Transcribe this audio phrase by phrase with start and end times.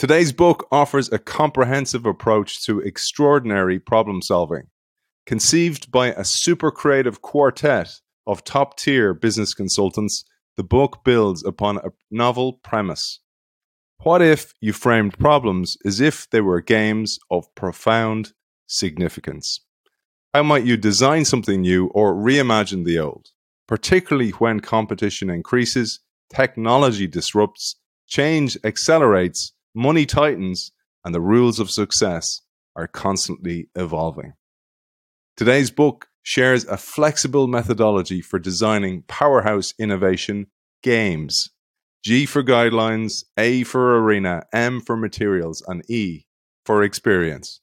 [0.00, 4.62] Today's book offers a comprehensive approach to extraordinary problem solving.
[5.26, 10.24] Conceived by a super creative quartet of top tier business consultants,
[10.56, 13.20] the book builds upon a novel premise.
[13.98, 18.32] What if you framed problems as if they were games of profound
[18.66, 19.60] significance?
[20.32, 23.32] How might you design something new or reimagine the old,
[23.68, 26.00] particularly when competition increases,
[26.34, 27.76] technology disrupts,
[28.08, 30.72] change accelerates, money tightens,
[31.04, 32.42] and the rules of success
[32.76, 34.34] are constantly evolving?
[35.36, 40.46] Today's book shares a flexible methodology for designing powerhouse innovation
[40.82, 41.50] games.
[42.04, 46.26] G for guidelines, A for arena, M for materials, and E
[46.64, 47.60] for experience.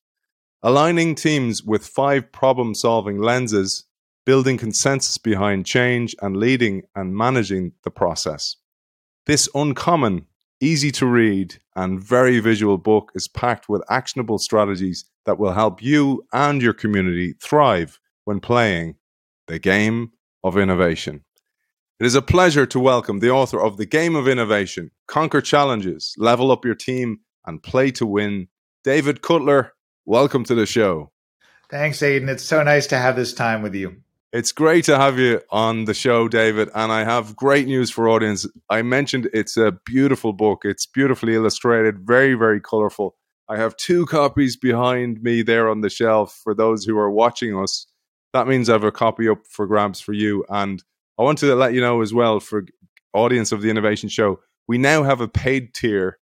[0.63, 3.85] Aligning teams with five problem solving lenses,
[4.25, 8.55] building consensus behind change, and leading and managing the process.
[9.25, 10.25] This uncommon,
[10.59, 15.81] easy to read, and very visual book is packed with actionable strategies that will help
[15.81, 18.95] you and your community thrive when playing
[19.45, 20.11] the game
[20.43, 21.23] of innovation.
[21.99, 26.15] It is a pleasure to welcome the author of The Game of Innovation Conquer Challenges,
[26.17, 28.47] Level Up Your Team, and Play to Win,
[28.83, 29.73] David Cutler.
[30.05, 31.11] Welcome to the show.
[31.69, 32.27] Thanks, Aiden.
[32.27, 33.97] It's so nice to have this time with you.
[34.33, 36.69] It's great to have you on the show, David.
[36.75, 38.45] And I have great news for audience.
[38.69, 40.63] I mentioned it's a beautiful book.
[40.63, 43.15] It's beautifully illustrated, very, very colorful.
[43.49, 47.57] I have two copies behind me there on the shelf for those who are watching
[47.57, 47.87] us
[48.33, 50.45] that means I have a copy up for grabs for you.
[50.49, 50.83] And
[51.17, 52.65] I want to let you know as well for
[53.13, 56.19] audience of the Innovation Show, we now have a paid tier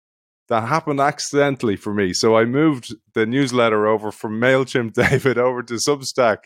[0.49, 2.13] that happened accidentally for me.
[2.13, 6.39] So I moved the newsletter over from MailChimp David over to Substack.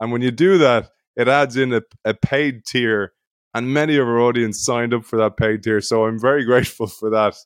[0.00, 3.12] And when you do that, it adds in a, a paid tier.
[3.54, 5.80] And many of our audience signed up for that paid tier.
[5.80, 7.36] So I'm very grateful for that.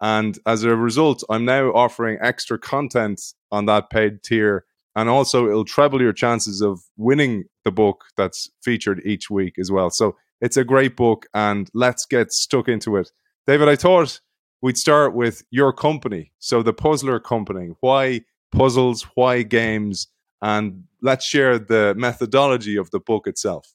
[0.00, 4.66] And as a result, I'm now offering extra content on that paid tier
[4.96, 9.70] and also it'll treble your chances of winning the book that's featured each week as
[9.70, 9.90] well.
[9.90, 13.10] So it's a great book, and let's get stuck into it.
[13.46, 14.20] David, I thought
[14.62, 16.32] we'd start with your company.
[16.38, 17.72] So the Puzzler Company.
[17.80, 18.22] Why
[18.52, 19.06] puzzles?
[19.14, 20.08] Why games?
[20.42, 23.74] And let's share the methodology of the book itself.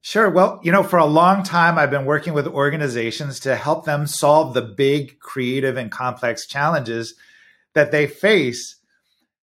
[0.00, 0.30] Sure.
[0.30, 4.06] Well, you know, for a long time, I've been working with organizations to help them
[4.06, 7.14] solve the big, creative, and complex challenges
[7.74, 8.76] that they face.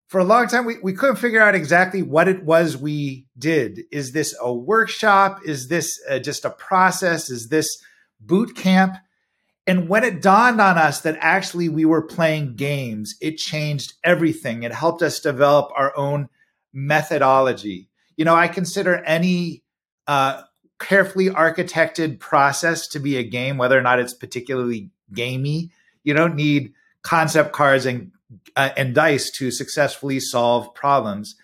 [0.07, 3.81] For a long time we, we couldn't figure out exactly what it was we did.
[3.91, 5.41] Is this a workshop?
[5.45, 7.31] Is this uh, just a process?
[7.31, 7.83] Is this
[8.21, 8.97] boot camp?
[9.67, 14.63] And when it dawned on us that actually we were playing games it changed everything.
[14.63, 16.29] It helped us develop our own
[16.75, 19.63] methodology you know i consider any
[20.07, 20.43] uh,
[20.79, 25.71] carefully architected process to be a game whether or not it's particularly gamey
[26.03, 28.11] you don't need concept cards and
[28.57, 31.37] uh, and dice to successfully solve problems.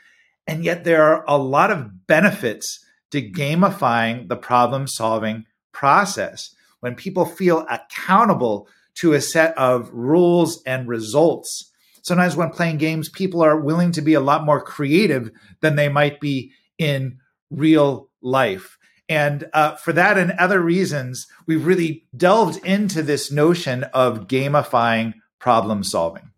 [0.47, 6.55] And yet, there are a lot of benefits to gamifying the problem solving process.
[6.81, 11.70] When people feel accountable to a set of rules and results,
[12.03, 15.31] sometimes when playing games, people are willing to be a lot more creative
[15.61, 17.19] than they might be in
[17.50, 18.78] real life.
[19.09, 25.15] And uh, for that and other reasons, we've really delved into this notion of gamifying
[25.41, 26.31] problem solving.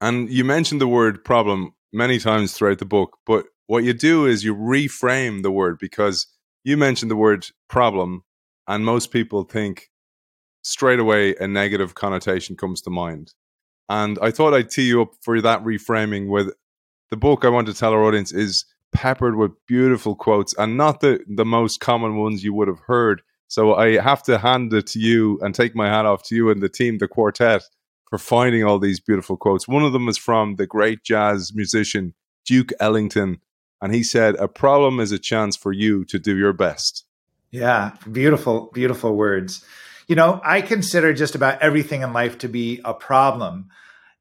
[0.00, 4.26] And you mentioned the word problem many times throughout the book, but what you do
[4.26, 6.26] is you reframe the word because
[6.64, 8.24] you mentioned the word problem,
[8.66, 9.90] and most people think
[10.62, 13.32] straight away a negative connotation comes to mind.
[13.90, 16.54] And I thought I'd tee you up for that reframing with
[17.10, 21.00] the book I want to tell our audience is peppered with beautiful quotes and not
[21.00, 23.20] the, the most common ones you would have heard.
[23.48, 26.50] So I have to hand it to you and take my hat off to you
[26.50, 27.64] and the team, the quartet,
[28.08, 29.66] for finding all these beautiful quotes.
[29.66, 32.14] One of them is from the great jazz musician
[32.46, 33.40] Duke Ellington,
[33.82, 37.04] and he said, "A problem is a chance for you to do your best."
[37.50, 39.64] Yeah, beautiful, beautiful words.
[40.10, 43.68] You know, I consider just about everything in life to be a problem.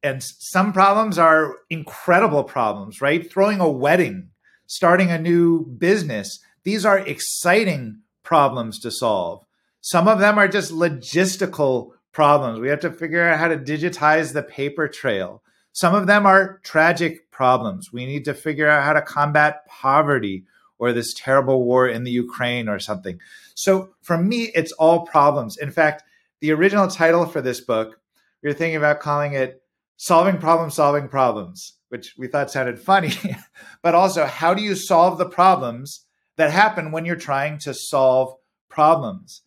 [0.03, 3.28] And some problems are incredible problems, right?
[3.28, 4.29] Throwing a wedding,
[4.67, 6.37] starting a new business.
[6.64, 9.43] These are exciting problems to solve.
[9.81, 12.59] Some of them are just logistical problems.
[12.59, 15.41] We have to figure out how to digitize the paper trail.
[15.72, 17.91] Some of them are tragic problems.
[17.91, 20.43] We need to figure out how to combat poverty
[20.79, 23.20] or this terrible war in the Ukraine or something.
[23.53, 25.58] So for me, it's all problems.
[25.58, 26.03] In fact,
[26.40, 27.99] the original title for this book,
[28.41, 29.61] we were thinking about calling it
[29.97, 33.11] Solving Problem Solving Problems, which we thought sounded funny,
[33.84, 36.05] but also how do you solve the problems
[36.37, 38.34] that happen when you're trying to solve
[38.70, 39.41] problems?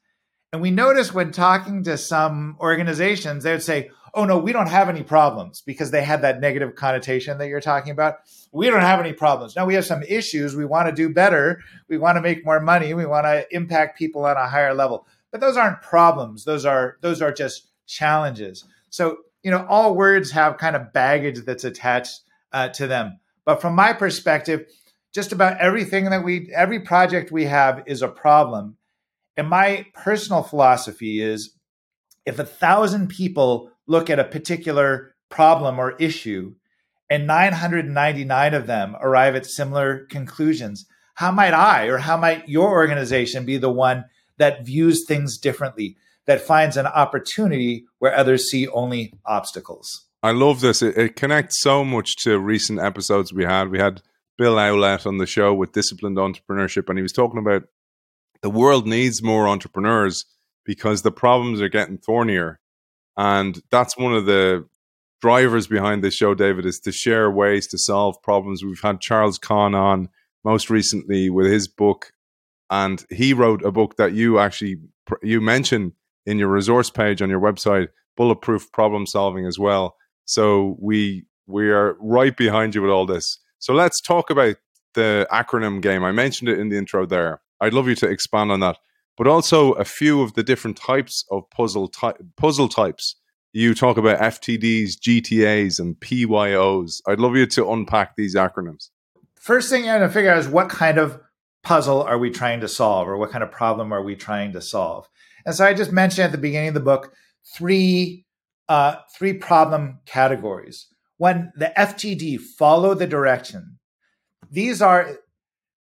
[0.52, 4.68] And we noticed when talking to some organizations, they would say, oh no, we don't
[4.68, 8.16] have any problems because they had that negative connotation that you're talking about.
[8.52, 9.56] We don't have any problems.
[9.56, 10.54] Now we have some issues.
[10.54, 11.60] We want to do better.
[11.88, 12.92] We want to make more money.
[12.92, 15.06] We want to impact people on a higher level.
[15.30, 16.44] But those aren't problems.
[16.44, 18.64] Those are those are just challenges.
[18.90, 22.20] So, you know, all words have kind of baggage that's attached
[22.52, 23.18] uh, to them.
[23.46, 24.66] But from my perspective,
[25.14, 28.76] just about everything that we, every project we have is a problem.
[29.36, 31.54] And my personal philosophy is
[32.26, 36.54] if a thousand people look at a particular problem or issue
[37.08, 42.70] and 999 of them arrive at similar conclusions, how might I or how might your
[42.70, 44.04] organization be the one
[44.38, 45.96] that views things differently,
[46.26, 50.06] that finds an opportunity where others see only obstacles?
[50.22, 50.82] I love this.
[50.82, 53.70] It, it connects so much to recent episodes we had.
[53.70, 54.02] We had
[54.38, 57.64] Bill Aulet on the show with Disciplined Entrepreneurship, and he was talking about
[58.42, 60.26] the world needs more entrepreneurs
[60.64, 62.60] because the problems are getting thornier.
[63.16, 64.66] And that's one of the
[65.20, 68.64] drivers behind this show, David, is to share ways to solve problems.
[68.64, 70.08] We've had Charles Conn on
[70.44, 72.12] most recently with his book,
[72.70, 74.78] and he wrote a book that you actually
[75.22, 75.92] you mentioned
[76.26, 79.96] in your resource page on your website, Bulletproof Problem Solving as well.
[80.24, 83.38] So we we are right behind you with all this.
[83.58, 84.56] So let's talk about
[84.94, 86.02] the acronym game.
[86.02, 87.41] I mentioned it in the intro there.
[87.62, 88.78] I'd love you to expand on that,
[89.16, 93.14] but also a few of the different types of puzzle ty- puzzle types.
[93.52, 97.00] You talk about FTDs, GTAs, and PYOs.
[97.06, 98.88] I'd love you to unpack these acronyms.
[99.36, 101.20] First thing you have to figure out is what kind of
[101.62, 104.60] puzzle are we trying to solve, or what kind of problem are we trying to
[104.60, 105.08] solve?
[105.46, 107.12] And so I just mentioned at the beginning of the book
[107.54, 108.26] three
[108.68, 110.88] uh, three problem categories.
[111.18, 113.78] One, the FTD, follow the direction.
[114.50, 115.18] These are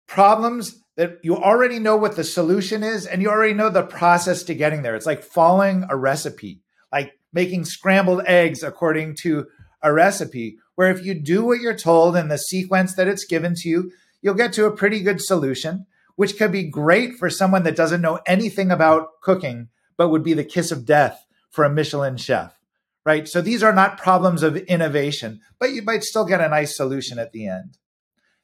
[0.08, 4.43] problems that you already know what the solution is and you already know the process
[4.43, 4.94] to getting there.
[4.94, 6.61] It's like following a recipe,
[6.93, 9.47] like making scrambled eggs according to
[9.82, 13.55] a recipe, where if you do what you're told in the sequence that it's given
[13.55, 15.87] to you, you'll get to a pretty good solution,
[16.17, 20.35] which could be great for someone that doesn't know anything about cooking, but would be
[20.35, 22.61] the kiss of death for a Michelin chef
[23.06, 23.26] right?
[23.26, 27.19] So these are not problems of innovation, but you might still get a nice solution
[27.19, 27.79] at the end.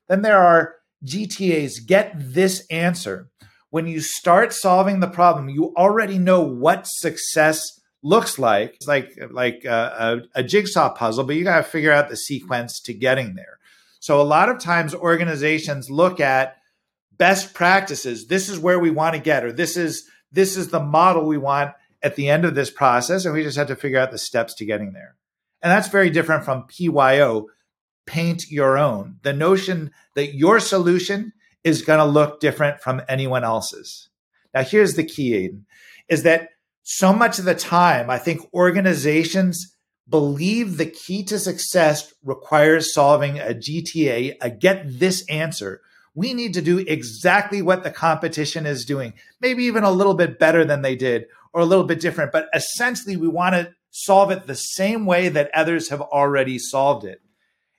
[0.08, 3.28] Then there are GTAs, get this answer.
[3.70, 7.60] When you start solving the problem, you already know what success
[8.02, 8.74] looks like.
[8.76, 12.16] It's like like a, a, a jigsaw puzzle, but you got to figure out the
[12.16, 13.58] sequence to getting there.
[14.00, 16.56] So a lot of times organizations look at
[17.18, 18.26] best practices.
[18.28, 21.38] This is where we want to get, or this is this is the model we
[21.38, 21.72] want
[22.02, 24.54] at the end of this process, and we just have to figure out the steps
[24.54, 25.16] to getting there.
[25.62, 27.46] And that's very different from PYO,
[28.06, 29.18] paint your own.
[29.22, 31.32] The notion that your solution
[31.64, 34.08] is going to look different from anyone else's.
[34.54, 35.62] Now, here's the key, Aiden,
[36.08, 36.50] is that
[36.82, 39.76] so much of the time, I think organizations
[40.08, 45.80] believe the key to success requires solving a GTA, a get this answer.
[46.14, 50.38] We need to do exactly what the competition is doing, maybe even a little bit
[50.38, 54.30] better than they did, or a little bit different, but essentially we want to solve
[54.30, 57.20] it the same way that others have already solved it.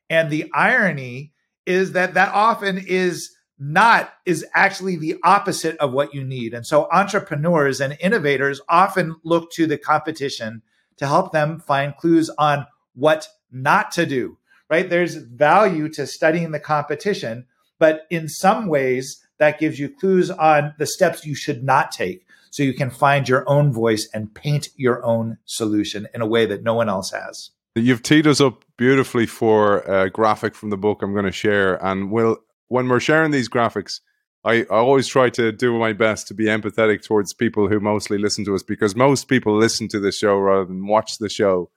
[0.09, 1.33] And the irony
[1.65, 6.53] is that that often is not is actually the opposite of what you need.
[6.53, 10.61] And so entrepreneurs and innovators often look to the competition
[10.97, 14.37] to help them find clues on what not to do.
[14.69, 14.89] Right?
[14.89, 17.45] There's value to studying the competition,
[17.79, 22.25] but in some ways that gives you clues on the steps you should not take
[22.51, 26.45] so you can find your own voice and paint your own solution in a way
[26.45, 27.51] that no one else has.
[27.77, 31.83] You've teed us up beautifully for a graphic from the book I'm going to share.
[31.83, 33.99] And we'll, when we're sharing these graphics,
[34.43, 38.17] I, I always try to do my best to be empathetic towards people who mostly
[38.17, 41.69] listen to us because most people listen to the show rather than watch the show.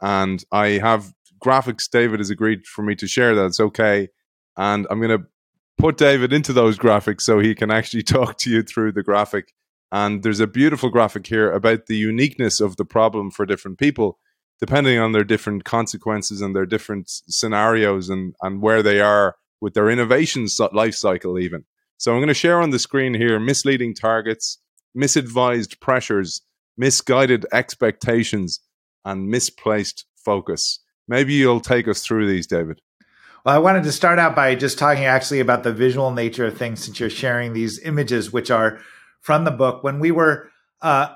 [0.00, 1.12] And I have
[1.42, 3.46] graphics David has agreed for me to share that.
[3.46, 4.08] It's okay.
[4.56, 5.26] And I'm going to
[5.78, 9.54] put David into those graphics so he can actually talk to you through the graphic.
[9.90, 14.18] And there's a beautiful graphic here about the uniqueness of the problem for different people,
[14.60, 19.74] depending on their different consequences and their different scenarios and, and where they are with
[19.74, 21.64] their innovation life cycle, even.
[21.96, 24.58] So I'm going to share on the screen here misleading targets,
[24.96, 26.42] misadvised pressures,
[26.76, 28.60] misguided expectations,
[29.04, 30.80] and misplaced focus.
[31.08, 32.80] Maybe you'll take us through these, David.
[33.44, 36.58] Well, I wanted to start out by just talking actually about the visual nature of
[36.58, 38.80] things since you're sharing these images, which are
[39.20, 40.50] from the book when we were
[40.82, 41.08] uh,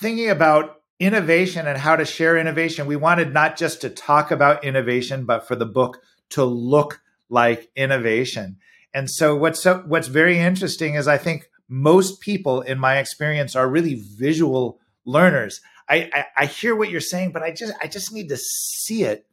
[0.00, 2.86] thinking about innovation and how to share innovation.
[2.86, 6.00] We wanted not just to talk about innovation, but for the book
[6.30, 8.58] to look like innovation.
[8.92, 13.54] And so what's so, what's very interesting is I think most people in my experience
[13.54, 15.60] are really visual learners.
[15.88, 19.04] I, I, I hear what you're saying, but I just I just need to see
[19.04, 19.26] it.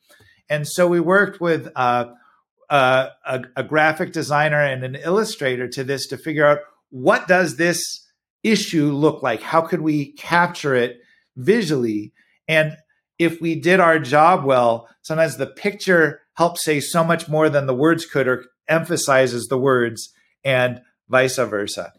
[0.49, 2.05] And so we worked with uh,
[2.69, 7.55] uh, a, a graphic designer and an illustrator to this to figure out what does
[7.55, 8.07] this
[8.43, 9.41] issue look like?
[9.41, 10.99] How could we capture it
[11.35, 12.13] visually?
[12.47, 12.77] And
[13.17, 17.65] if we did our job well, sometimes the picture helps say so much more than
[17.65, 20.13] the words could or emphasizes the words
[20.43, 21.93] and vice versa.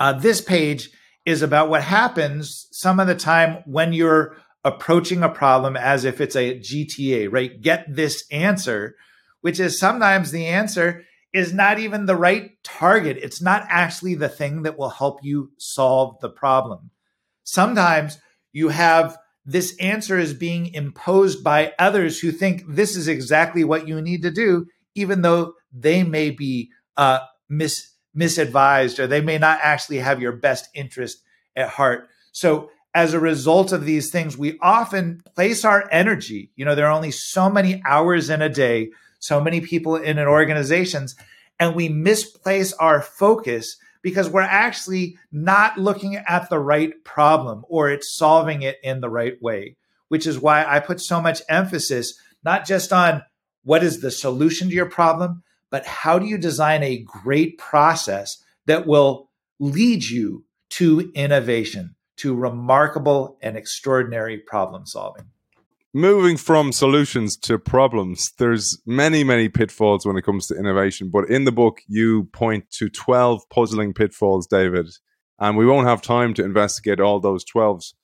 [0.00, 0.90] Uh, this page
[1.24, 6.20] is about what happens some of the time when you're approaching a problem as if
[6.20, 7.60] it's a GTA, right?
[7.60, 8.96] Get this answer,
[9.40, 13.18] which is sometimes the answer is not even the right target.
[13.18, 16.90] It's not actually the thing that will help you solve the problem.
[17.44, 18.18] Sometimes
[18.58, 23.88] you have this answer is being imposed by others who think this is exactly what
[23.88, 29.38] you need to do, even though they may be uh, mis- misadvised or they may
[29.38, 31.22] not actually have your best interest
[31.56, 32.08] at heart.
[32.32, 36.50] So, as a result of these things, we often place our energy.
[36.56, 40.18] You know, there are only so many hours in a day, so many people in
[40.18, 41.14] an organizations,
[41.60, 47.90] and we misplace our focus because we're actually not looking at the right problem or
[47.90, 49.76] it's solving it in the right way,
[50.08, 52.14] which is why I put so much emphasis
[52.44, 53.22] not just on
[53.64, 58.42] what is the solution to your problem, but how do you design a great process
[58.66, 65.26] that will lead you to innovation, to remarkable and extraordinary problem solving?
[65.98, 71.10] Moving from solutions to problems, there's many, many pitfalls when it comes to innovation.
[71.12, 74.86] But in the book, you point to 12 puzzling pitfalls, David.
[75.40, 77.94] And we won't have time to investigate all those 12s.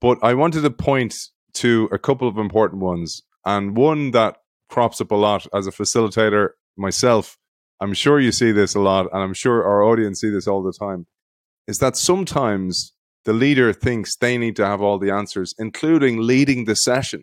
[0.00, 1.14] But I wanted to point
[1.52, 3.22] to a couple of important ones.
[3.44, 4.38] And one that
[4.68, 7.38] crops up a lot as a facilitator myself,
[7.80, 10.64] I'm sure you see this a lot, and I'm sure our audience see this all
[10.64, 11.06] the time,
[11.68, 12.92] is that sometimes
[13.24, 17.22] the leader thinks they need to have all the answers, including leading the session.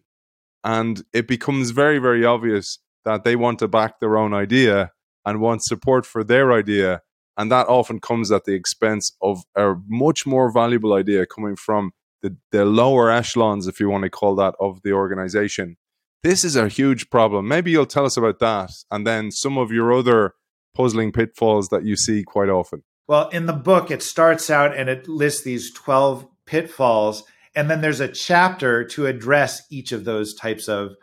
[0.64, 4.92] And it becomes very, very obvious that they want to back their own idea
[5.26, 7.02] and want support for their idea.
[7.38, 11.92] And that often comes at the expense of a much more valuable idea coming from
[12.22, 15.78] the, the lower echelons, if you want to call that, of the organization.
[16.24, 17.48] This is a huge problem.
[17.48, 20.34] Maybe you'll tell us about that and then some of your other
[20.74, 22.84] puzzling pitfalls that you see quite often.
[23.08, 27.24] Well, in the book, it starts out and it lists these 12 pitfalls.
[27.56, 30.96] And then there's a chapter to address each of those types of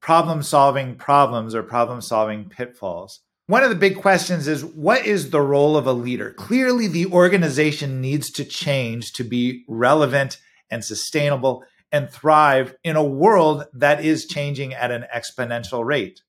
[0.00, 3.20] problem solving problems or problem solving pitfalls.
[3.46, 6.32] One of the big questions is what is the role of a leader?
[6.32, 10.38] Clearly, the organization needs to change to be relevant
[10.70, 16.22] and sustainable and thrive in a world that is changing at an exponential rate.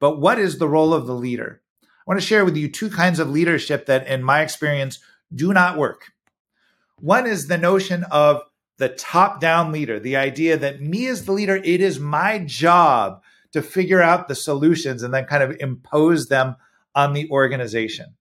[0.00, 1.60] But what is the role of the leader?
[1.82, 4.98] I want to share with you two kinds of leadership that, in my experience,
[5.34, 6.12] do not work.
[6.98, 8.42] One is the notion of
[8.78, 13.22] the top down leader, the idea that me as the leader, it is my job
[13.52, 16.56] to figure out the solutions and then kind of impose them
[16.94, 18.14] on the organization.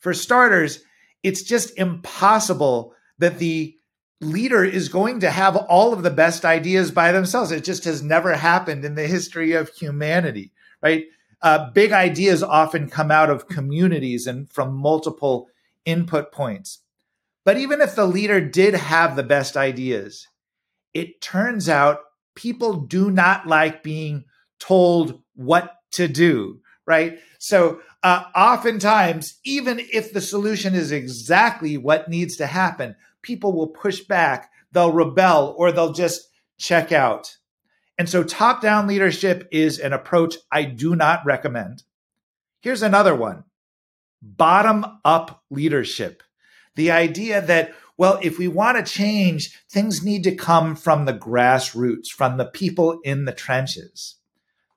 [0.00, 0.82] For starters,
[1.22, 3.76] it's just impossible that the
[4.20, 7.52] leader is going to have all of the best ideas by themselves.
[7.52, 11.04] It just has never happened in the history of humanity, right?
[11.42, 15.48] Uh, big ideas often come out of communities and from multiple
[15.84, 16.78] input points.
[17.44, 20.28] But even if the leader did have the best ideas,
[20.94, 22.00] it turns out
[22.34, 24.24] people do not like being
[24.58, 27.18] told what to do, right?
[27.38, 33.68] So, uh, oftentimes, even if the solution is exactly what needs to happen, people will
[33.68, 37.36] push back, they'll rebel, or they'll just check out.
[37.98, 41.82] And so, top down leadership is an approach I do not recommend.
[42.60, 43.44] Here's another one
[44.20, 46.22] bottom up leadership.
[46.74, 51.14] The idea that, well, if we want to change, things need to come from the
[51.14, 54.16] grassroots, from the people in the trenches.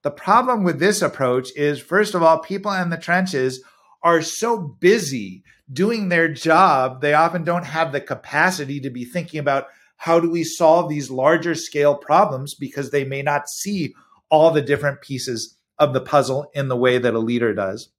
[0.04, 3.64] The problem with this approach is, first of all, people in the trenches
[4.04, 9.40] are so busy doing their job, they often don't have the capacity to be thinking
[9.40, 13.96] about how do we solve these larger scale problems because they may not see
[14.30, 17.90] all the different pieces of the puzzle in the way that a leader does.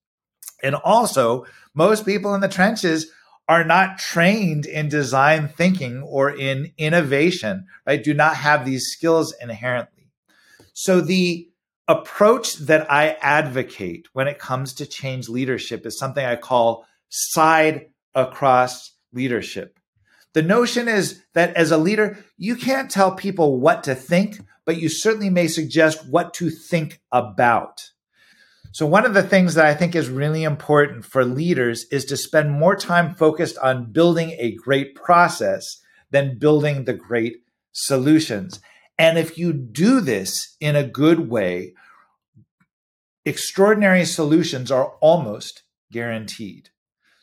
[0.62, 3.10] And also, most people in the trenches
[3.48, 8.02] are not trained in design thinking or in innovation, right?
[8.02, 10.08] Do not have these skills inherently.
[10.72, 11.48] So the
[11.88, 17.86] approach that I advocate when it comes to change leadership is something I call side
[18.14, 19.78] across leadership.
[20.34, 24.76] The notion is that as a leader, you can't tell people what to think, but
[24.76, 27.90] you certainly may suggest what to think about.
[28.76, 32.16] So, one of the things that I think is really important for leaders is to
[32.18, 35.78] spend more time focused on building a great process
[36.10, 37.38] than building the great
[37.72, 38.60] solutions.
[38.98, 41.72] And if you do this in a good way,
[43.24, 46.68] extraordinary solutions are almost guaranteed.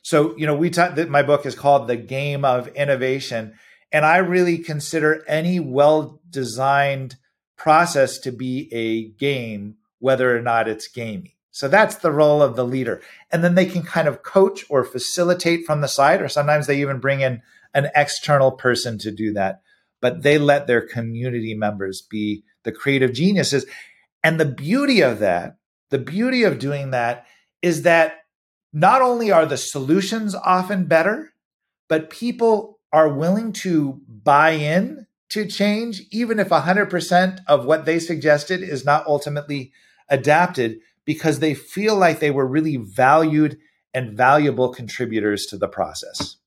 [0.01, 3.53] So, you know, we talk that my book is called The Game of Innovation.
[3.91, 7.17] And I really consider any well designed
[7.57, 11.33] process to be a game, whether or not it's gamey.
[11.53, 12.99] So that's the role of the leader.
[13.31, 16.81] And then they can kind of coach or facilitate from the side, or sometimes they
[16.81, 17.43] even bring in
[17.75, 19.61] an external person to do that.
[20.01, 23.67] But they let their community members be the creative geniuses.
[24.23, 25.57] And the beauty of that,
[25.91, 27.27] the beauty of doing that
[27.61, 28.25] is that
[28.73, 31.33] not only are the solutions often better,
[31.87, 37.99] but people are willing to buy in to change, even if 100% of what they
[37.99, 39.71] suggested is not ultimately
[40.09, 43.57] adapted because they feel like they were really valued
[43.93, 46.37] and valuable contributors to the process.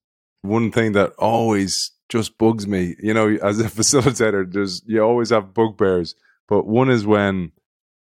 [0.43, 5.31] One thing that always just bugs me, you know, as a facilitator, there's you always
[5.31, 6.15] have bugbears,
[6.49, 7.53] but one is when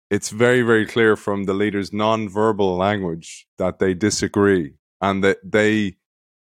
[0.10, 5.98] it's very, very clear from the leader's non-verbal language that they disagree and that they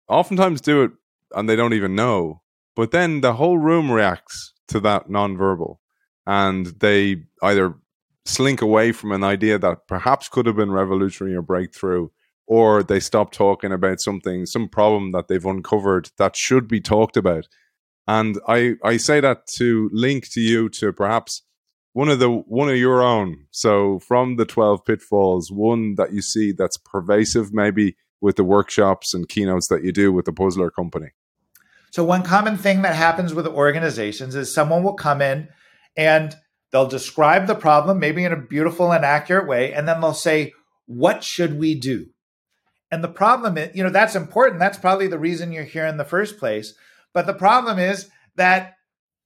[0.08, 0.92] oftentimes do it
[1.36, 2.42] and they don't even know.
[2.76, 5.82] But then the whole room reacts to that non-verbal
[6.26, 7.76] and they either
[8.28, 12.10] slink away from an idea that perhaps could have been revolutionary or breakthrough,
[12.46, 17.18] or they stop talking about something, some problem that they've uncovered that should be talked
[17.18, 17.48] about.
[18.08, 21.44] And I, I say that to link to you to perhaps
[21.94, 23.48] one of the one of your own.
[23.52, 29.14] So from the twelve pitfalls, one that you see that's pervasive, maybe with the workshops
[29.14, 31.08] and keynotes that you do with the Puzzler Company.
[31.92, 35.50] So one common thing that happens with organizations is someone will come in
[35.96, 36.36] and
[36.78, 40.54] They'll describe the problem, maybe in a beautiful and accurate way, and then they'll say,
[40.86, 42.10] What should we do?
[42.92, 44.60] And the problem is, you know, that's important.
[44.60, 46.76] That's probably the reason you're here in the first place.
[47.16, 48.76] But the problem is that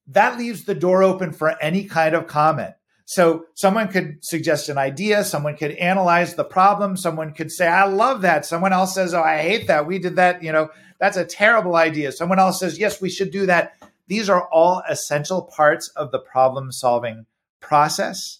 [0.08, 2.74] that leaves the door open for any kind of comment.
[3.04, 7.84] So someone could suggest an idea, someone could analyze the problem, someone could say, I
[7.84, 8.46] love that.
[8.46, 9.86] Someone else says, Oh, I hate that.
[9.86, 10.70] We did that, you know,
[11.02, 12.14] that's a terrible idea.
[12.14, 13.74] Someone else says, Yes, we should do that.
[14.08, 17.26] These are all essential parts of the problem solving
[17.62, 18.40] process,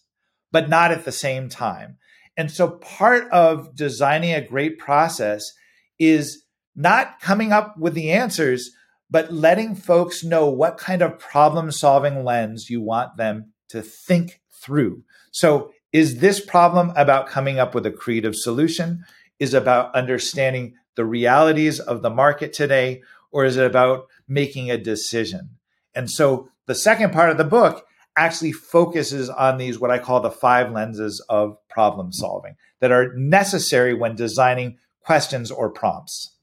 [0.52, 1.98] but not at the same time.
[2.38, 5.52] And so part of designing a great process
[6.00, 6.44] is
[6.76, 8.72] not coming up with the answers,
[9.10, 14.42] but letting folks know what kind of problem solving lens you want them to think
[14.52, 15.04] through.
[15.32, 19.04] So is this problem about coming up with a creative solution?
[19.40, 23.02] Is about understanding the realities of the market today?
[23.32, 25.58] Or is it about making a decision?
[25.96, 27.86] And so the second part of the book
[28.18, 33.14] actually focuses on these, what I call the five lenses of problem solving that are
[33.16, 36.36] necessary when designing questions or prompts.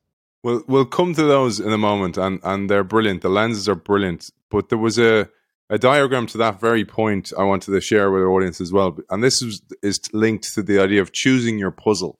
[0.42, 3.22] We'll, we'll come to those in a moment, and, and they're brilliant.
[3.22, 4.30] The lenses are brilliant.
[4.50, 5.28] But there was a,
[5.68, 8.96] a diagram to that very point I wanted to share with our audience as well.
[9.10, 12.18] And this is, is linked to the idea of choosing your puzzle.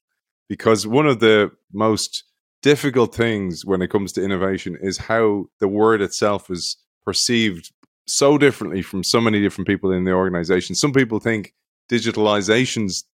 [0.48, 2.24] Because one of the most
[2.62, 7.72] difficult things when it comes to innovation is how the word itself is perceived
[8.08, 10.74] so differently from so many different people in the organization.
[10.74, 11.54] Some people think
[11.90, 13.04] digitalization's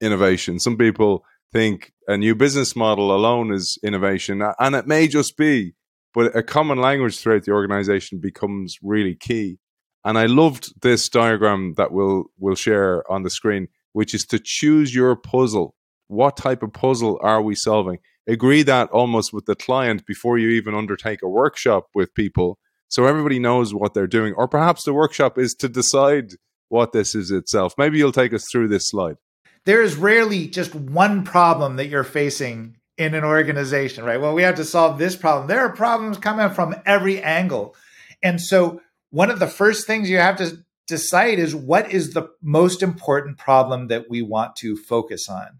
[0.00, 0.58] innovation.
[0.58, 5.74] Some people think a new business model alone is innovation, and it may just be,
[6.12, 9.58] but a common language throughout the organization becomes really key.
[10.04, 14.38] And I loved this diagram that we'll we'll share on the screen, which is to
[14.38, 15.74] choose your puzzle.
[16.08, 17.98] What type of puzzle are we solving?
[18.26, 22.58] Agree that almost with the client before you even undertake a workshop with people
[22.94, 24.34] so everybody knows what they're doing.
[24.34, 26.34] Or perhaps the workshop is to decide
[26.68, 27.74] what this is itself.
[27.76, 29.16] Maybe you'll take us through this slide.
[29.64, 34.20] There is rarely just one problem that you're facing in an organization, right?
[34.20, 35.48] Well, we have to solve this problem.
[35.48, 37.74] There are problems coming from every angle.
[38.22, 38.80] And so
[39.10, 43.38] one of the first things you have to decide is what is the most important
[43.38, 45.58] problem that we want to focus on.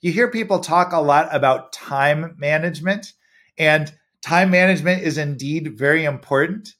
[0.00, 3.14] You hear people talk a lot about time management,
[3.58, 6.74] and time management is indeed very important,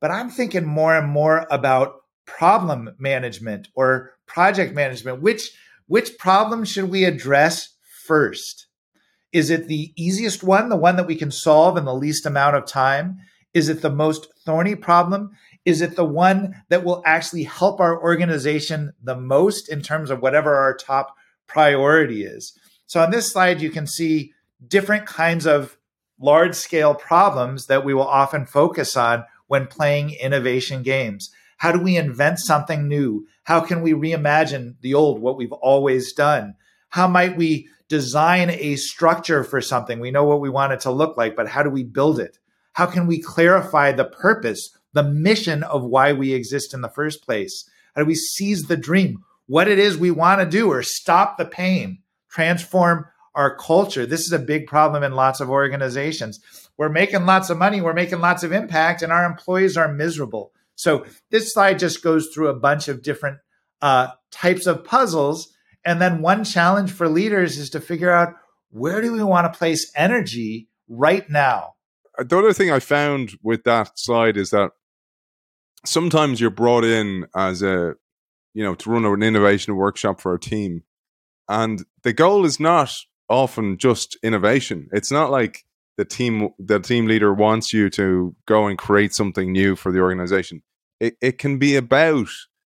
[0.00, 5.22] but I'm thinking more and more about problem management or project management.
[5.22, 5.52] Which
[5.86, 7.68] which problem should we address
[8.06, 8.66] first?
[9.32, 12.56] Is it the easiest one, the one that we can solve in the least amount
[12.56, 13.18] of time?
[13.54, 15.30] Is it the most thorny problem?
[15.64, 20.20] Is it the one that will actually help our organization the most in terms of
[20.20, 21.14] whatever our top
[21.46, 22.58] priority is?
[22.86, 24.32] So on this slide, you can see
[24.66, 25.76] different kinds of
[26.20, 31.30] large scale problems that we will often focus on when playing innovation games.
[31.58, 33.26] How do we invent something new?
[33.44, 36.54] How can we reimagine the old, what we've always done?
[36.88, 40.00] How might we design a structure for something?
[40.00, 42.38] We know what we want it to look like, but how do we build it?
[42.72, 47.24] How can we clarify the purpose, the mission of why we exist in the first
[47.24, 47.68] place?
[47.94, 51.36] How do we seize the dream, what it is we want to do, or stop
[51.36, 51.98] the pain,
[52.30, 54.06] transform our culture?
[54.06, 56.40] This is a big problem in lots of organizations.
[56.76, 60.52] We're making lots of money, we're making lots of impact, and our employees are miserable.
[60.74, 63.38] So this slide just goes through a bunch of different
[63.80, 65.54] uh, types of puzzles.
[65.84, 68.34] And then one challenge for leaders is to figure out
[68.70, 71.74] where do we want to place energy right now?
[72.18, 74.72] The other thing I found with that slide is that
[75.84, 77.94] sometimes you're brought in as a,
[78.54, 80.84] you know, to run an innovation workshop for a team.
[81.48, 82.92] And the goal is not
[83.32, 84.88] often just innovation.
[84.92, 85.64] It's not like
[85.96, 90.00] the team the team leader wants you to go and create something new for the
[90.00, 90.62] organization.
[91.00, 92.28] It it can be about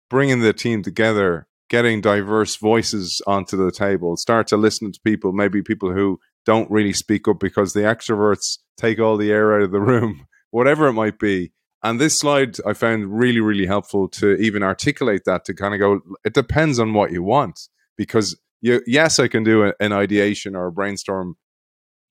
[0.10, 5.34] bringing the team together, getting diverse voices onto the table, start to listen to people,
[5.34, 9.64] maybe people who don't really speak up because the extroverts take all the air out
[9.64, 11.52] of the room, whatever it might be.
[11.82, 15.80] And this slide I found really, really helpful to even articulate that to kind of
[15.80, 17.60] go, it depends on what you want.
[17.98, 21.36] Because you, yes, I can do a, an ideation or a brainstorm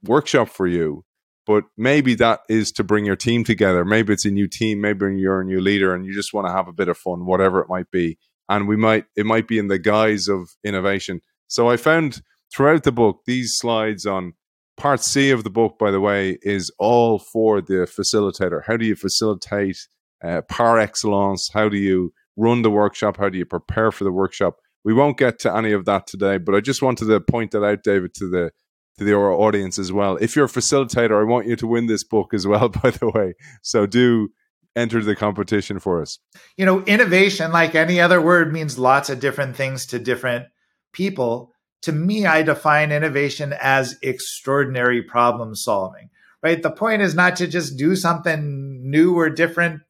[0.05, 1.05] workshop for you,
[1.47, 3.87] but maybe that is to bring your team together.
[3.87, 6.53] Maybe it's a new team, maybe you're a new leader and you just want to
[6.53, 8.19] have a bit of fun, whatever it might be.
[8.51, 11.23] And we might, it might be in the guise of innovation.
[11.49, 12.21] So I found
[12.55, 14.35] throughout the book, these slides on
[14.77, 18.61] part C of the book, by the way, is all for the facilitator.
[18.67, 19.79] How do you facilitate
[20.23, 21.49] uh, par excellence?
[21.55, 23.17] How do you run the workshop?
[23.17, 24.57] How do you prepare for the workshop?
[24.85, 27.64] We won't get to any of that today, but I just wanted to point that
[27.64, 28.53] out, David, to the
[28.99, 30.16] to the audience as well.
[30.16, 33.09] If you're a facilitator, I want you to win this book as well, by the
[33.09, 33.35] way.
[33.62, 34.29] So do
[34.75, 36.18] enter the competition for us.
[36.57, 40.47] You know, innovation, like any other word, means lots of different things to different
[40.92, 41.53] people.
[41.83, 46.11] To me, I define innovation as extraordinary problem solving,
[46.42, 46.62] right?
[46.62, 49.83] The point is not to just do something new or different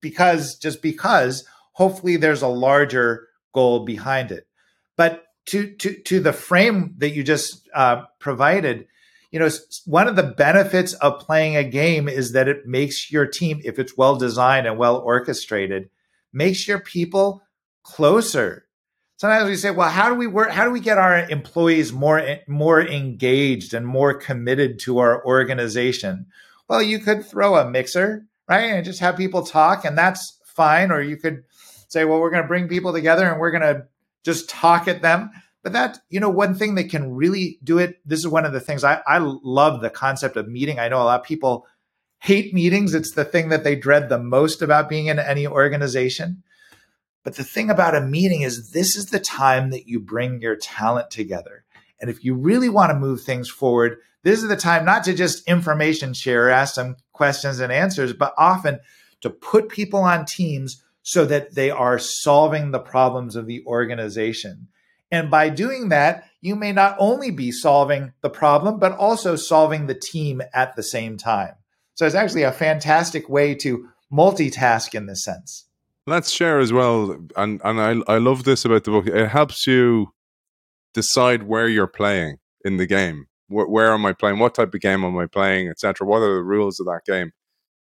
[0.00, 4.46] because just because hopefully there's a larger goal behind it.
[4.96, 8.86] But to to to the frame that you just uh, provided,
[9.30, 9.48] you know,
[9.86, 13.78] one of the benefits of playing a game is that it makes your team, if
[13.78, 15.88] it's well designed and well orchestrated,
[16.32, 17.42] makes your people
[17.82, 18.66] closer.
[19.16, 20.50] Sometimes we say, well, how do we work?
[20.50, 26.26] How do we get our employees more more engaged and more committed to our organization?
[26.68, 30.90] Well, you could throw a mixer, right, and just have people talk, and that's fine.
[30.90, 31.44] Or you could
[31.92, 33.86] say, well, we're going to bring people together and we're going to
[34.24, 35.30] just talk at them.
[35.62, 38.52] But that, you know, one thing that can really do it, this is one of
[38.52, 40.78] the things I, I love the concept of meeting.
[40.78, 41.66] I know a lot of people
[42.18, 42.94] hate meetings.
[42.94, 46.42] It's the thing that they dread the most about being in any organization.
[47.24, 50.56] But the thing about a meeting is this is the time that you bring your
[50.56, 51.64] talent together.
[52.00, 55.14] And if you really want to move things forward, this is the time not to
[55.14, 58.80] just information share, ask some questions and answers, but often
[59.20, 64.68] to put people on teams so that they are solving the problems of the organization.
[65.10, 69.86] And by doing that, you may not only be solving the problem, but also solving
[69.86, 71.54] the team at the same time.
[71.94, 75.66] So it's actually a fantastic way to multitask in this sense.
[76.06, 77.16] Let's share as well.
[77.36, 79.06] And, and I, I love this about the book.
[79.06, 80.12] It helps you
[80.94, 83.26] decide where you're playing in the game.
[83.48, 84.38] Where, where am I playing?
[84.38, 86.06] What type of game am I playing, etc.
[86.06, 87.32] What are the rules of that game?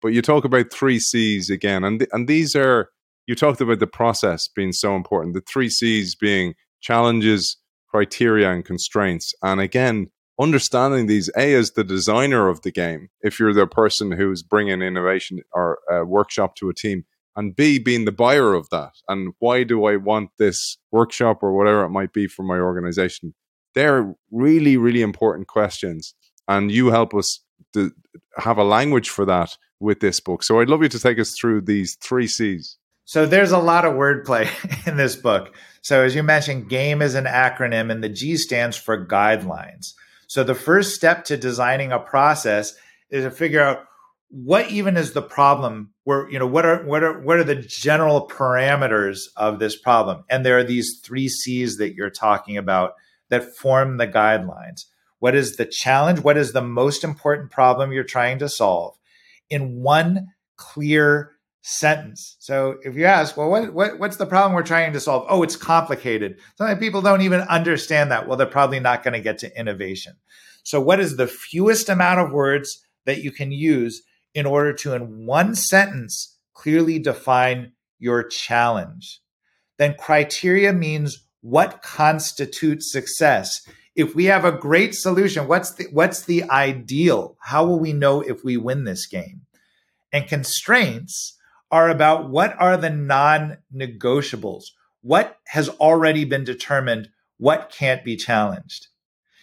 [0.02, 2.90] But you talk about three C's again, and th- and these are
[3.28, 5.34] you talked about the process being so important.
[5.34, 7.58] The three C's being challenges,
[7.90, 9.34] criteria, and constraints.
[9.44, 10.08] And again,
[10.40, 14.82] understanding these A as the designer of the game, if you're the person who's bringing
[14.82, 17.06] innovation or a workshop to a team,
[17.36, 18.92] and B being the buyer of that.
[19.08, 23.34] And why do I want this workshop or whatever it might be for my organization?
[23.74, 26.14] They're really, really important questions.
[26.48, 27.40] And you help us
[27.74, 27.92] to
[28.38, 30.44] have a language for that with this book.
[30.44, 32.78] So I'd love you to take us through these three C's.
[33.12, 34.48] So there's a lot of wordplay
[34.88, 35.54] in this book.
[35.82, 39.96] So as you mentioned, GAME is an acronym and the G stands for guidelines.
[40.28, 42.74] So the first step to designing a process
[43.10, 43.84] is to figure out
[44.30, 47.56] what even is the problem where you know what are what are what are the
[47.56, 52.94] general parameters of this problem and there are these three c's that you're talking about
[53.28, 54.86] that form the guidelines
[55.20, 58.96] what is the challenge what is the most important problem you're trying to solve
[59.50, 62.36] in one clear sentence.
[62.40, 65.26] So if you ask, well, what, what, what's the problem we're trying to solve?
[65.30, 66.40] Oh, it's complicated.
[66.58, 68.28] Sometimes people don't even understand that.
[68.28, 70.14] Well, they're probably not going to get to innovation.
[70.64, 74.02] So what is the fewest amount of words that you can use
[74.34, 79.20] in order to, in one sentence, clearly define your challenge?
[79.78, 83.62] Then criteria means what constitutes success.
[83.96, 87.36] if we have a great solution, what's the, what's the ideal?
[87.42, 89.42] How will we know if we win this game?
[90.14, 91.38] And constraints
[91.72, 94.66] are about what are the non negotiables?
[95.02, 97.10] What has already been determined?
[97.38, 98.88] What can't be challenged?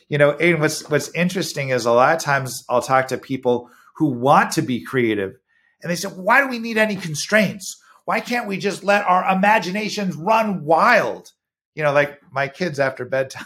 [0.09, 3.71] You know, Aiden, what's, what's interesting is a lot of times I'll talk to people
[3.97, 5.37] who want to be creative
[5.83, 7.81] and they say, why do we need any constraints?
[8.05, 11.33] Why can't we just let our imaginations run wild?
[11.75, 13.45] You know, like my kids after bedtime,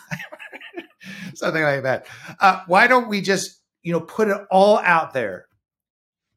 [1.35, 2.07] something like that.
[2.41, 5.47] Uh, why don't we just, you know, put it all out there?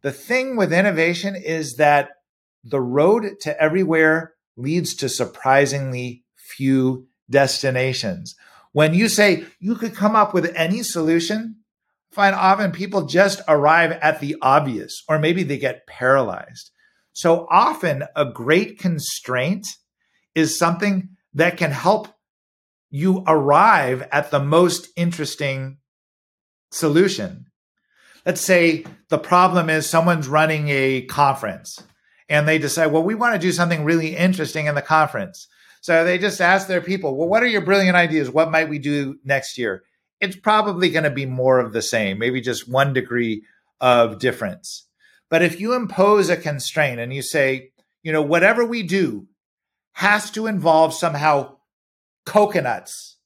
[0.01, 2.14] The thing with innovation is that
[2.65, 8.35] the road to everywhere leads to surprisingly few destinations.
[8.71, 11.57] When you say you could come up with any solution,
[12.11, 16.71] find often people just arrive at the obvious, or maybe they get paralyzed.
[17.13, 19.67] So often, a great constraint
[20.33, 22.09] is something that can help
[22.89, 25.77] you arrive at the most interesting
[26.71, 27.45] solution.
[28.25, 31.81] Let's say the problem is someone's running a conference
[32.29, 35.47] and they decide, well, we want to do something really interesting in the conference.
[35.81, 38.29] So they just ask their people, well, what are your brilliant ideas?
[38.29, 39.83] What might we do next year?
[40.19, 43.43] It's probably going to be more of the same, maybe just one degree
[43.79, 44.87] of difference.
[45.29, 49.27] But if you impose a constraint and you say, you know, whatever we do
[49.93, 51.57] has to involve somehow
[52.25, 53.17] coconuts,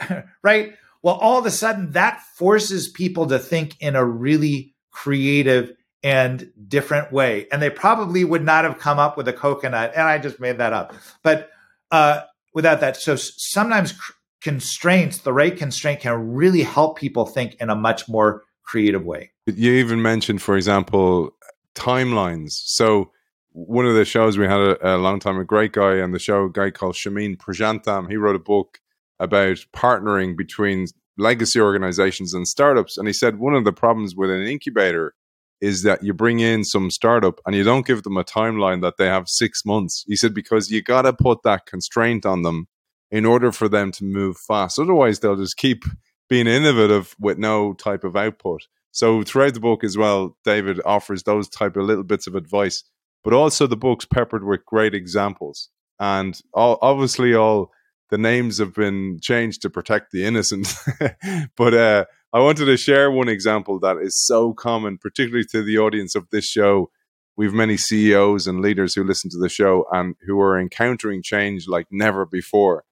[0.42, 0.74] right?
[1.02, 5.72] Well, all of a sudden that forces people to think in a really creative
[6.02, 7.46] and different way.
[7.52, 9.92] And they probably would not have come up with a coconut.
[9.94, 10.94] And I just made that up.
[11.22, 11.50] But
[11.90, 12.22] uh,
[12.54, 13.94] without that, so sometimes
[14.40, 19.30] constraints, the right constraint can really help people think in a much more creative way.
[19.46, 21.30] You even mentioned, for example,
[21.74, 22.52] timelines.
[22.52, 23.10] So
[23.52, 26.18] one of the shows we had a, a long time, a great guy on the
[26.18, 28.08] show, a guy called Shameen Prashantham.
[28.08, 28.80] He wrote a book
[29.20, 30.86] about partnering between
[31.18, 32.96] legacy organizations and startups.
[32.96, 35.14] And he said one of the problems with an incubator
[35.62, 38.96] is that you bring in some startup and you don't give them a timeline that
[38.98, 40.04] they have six months.
[40.08, 42.66] He said, because you got to put that constraint on them
[43.12, 44.80] in order for them to move fast.
[44.80, 45.84] Otherwise, they'll just keep
[46.28, 48.66] being innovative with no type of output.
[48.90, 52.82] So throughout the book as well, David offers those type of little bits of advice,
[53.22, 55.68] but also the book's peppered with great examples.
[56.00, 57.70] And all, obviously, all
[58.10, 60.74] the names have been changed to protect the innocent.
[61.56, 65.76] but uh, I wanted to share one example that is so common, particularly to the
[65.76, 66.90] audience of this show.
[67.36, 71.68] We've many CEOs and leaders who listen to the show and who are encountering change
[71.68, 72.84] like never before.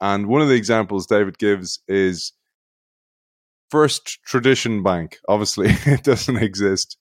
[0.00, 2.32] And one of the examples David gives is
[3.70, 5.18] First Tradition Bank.
[5.28, 6.96] Obviously, it doesn't exist.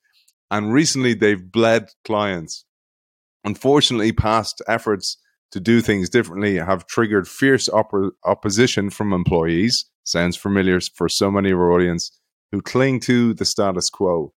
[0.49, 2.65] And recently they've bled clients.
[3.43, 5.17] Unfortunately, past efforts
[5.51, 7.69] to do things differently have triggered fierce
[8.23, 12.17] opposition from employees sounds familiar for so many of our audience
[12.51, 14.33] who cling to the status quo.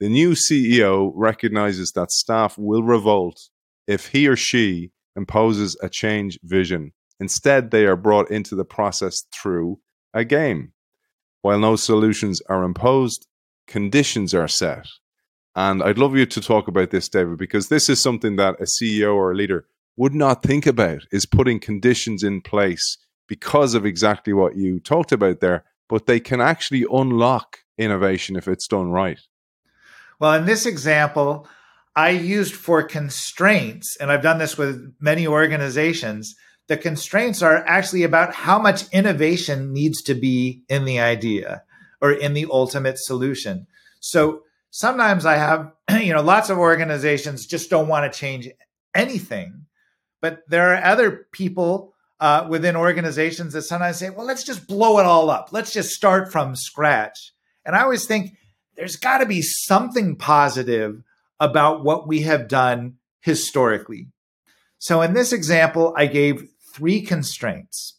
[0.00, 3.38] The new CEO recognizes that staff will revolt
[3.86, 6.92] if he or she imposes a change vision.
[7.20, 9.78] Instead, they are brought into the process through
[10.14, 10.72] a game.
[11.42, 13.26] While no solutions are imposed,
[13.66, 14.86] conditions are set.
[15.54, 18.64] And I'd love you to talk about this, David, because this is something that a
[18.64, 22.96] CEO or a leader would not think about is putting conditions in place
[23.30, 28.48] because of exactly what you talked about there, but they can actually unlock innovation if
[28.48, 29.20] it's done right.
[30.18, 31.46] Well, in this example,
[31.94, 36.34] I used for constraints, and I've done this with many organizations.
[36.66, 41.62] The constraints are actually about how much innovation needs to be in the idea
[42.00, 43.68] or in the ultimate solution.
[44.00, 48.48] So sometimes I have, you know, lots of organizations just don't want to change
[48.92, 49.66] anything.
[50.20, 54.98] But there are other people uh, within organizations that sometimes say, well, let's just blow
[54.98, 55.48] it all up.
[55.52, 57.32] Let's just start from scratch.
[57.64, 58.36] And I always think
[58.76, 61.02] there's got to be something positive
[61.38, 64.08] about what we have done historically.
[64.78, 67.98] So in this example, I gave three constraints.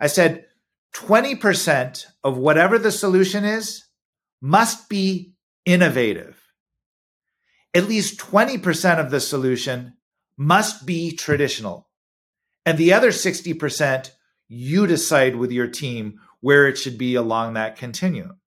[0.00, 0.46] I said
[0.94, 3.84] 20% of whatever the solution is
[4.40, 6.40] must be innovative.
[7.74, 9.94] At least 20% of the solution
[10.36, 11.88] must be traditional.
[12.64, 14.10] And the other 60%,
[14.48, 18.38] you decide with your team where it should be along that continuum.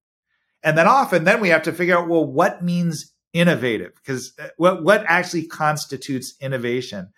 [0.64, 3.94] And then often, then we have to figure out, well, what means innovative?
[3.96, 7.10] Because uh, what, what actually constitutes innovation?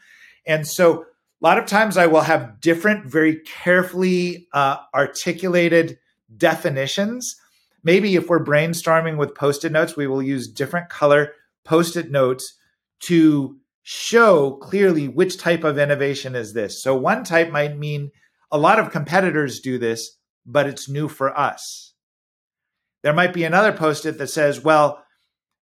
[0.45, 1.05] And so a
[1.41, 5.99] lot of times I will have different, very carefully uh, articulated
[6.35, 7.35] definitions.
[7.83, 11.33] Maybe if we're brainstorming with post it notes, we will use different color
[11.63, 12.57] post it notes
[13.01, 13.57] to
[13.89, 16.83] show clearly which type of innovation is this.
[16.83, 18.11] So one type might mean
[18.51, 20.17] a lot of competitors do this.
[20.45, 21.93] but it's new for us.
[23.03, 25.03] There might be another post it that says, well,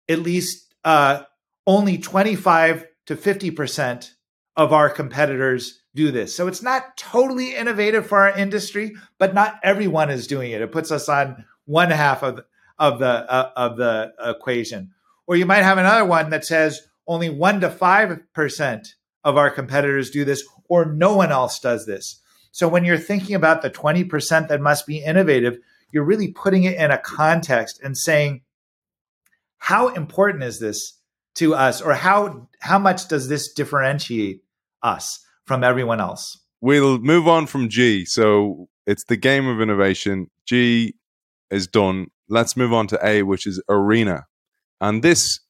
[0.08, 1.22] at least uh,
[1.66, 4.10] only 25 to 50%
[4.54, 6.34] of our competitors do this.
[6.34, 10.60] So it's not totally innovative for our industry, but not everyone is doing it.
[10.62, 12.40] It puts us on one half of,
[12.78, 14.92] of the uh, of the equation.
[15.26, 18.86] Or you might have another one that says only 1 to 5%
[19.24, 22.20] of our competitors do this or no one else does this.
[22.52, 25.58] So when you're thinking about the 20% that must be innovative,
[25.92, 28.42] you're really putting it in a context and saying
[29.58, 31.00] how important is this
[31.36, 34.42] to us or how how much does this differentiate
[34.82, 36.40] us from everyone else?
[36.60, 38.04] We'll move on from g.
[38.04, 40.30] So it's the game of innovation.
[40.46, 40.94] G
[41.50, 42.06] is done.
[42.28, 44.26] Let's move on to a which is arena.
[44.80, 45.40] And this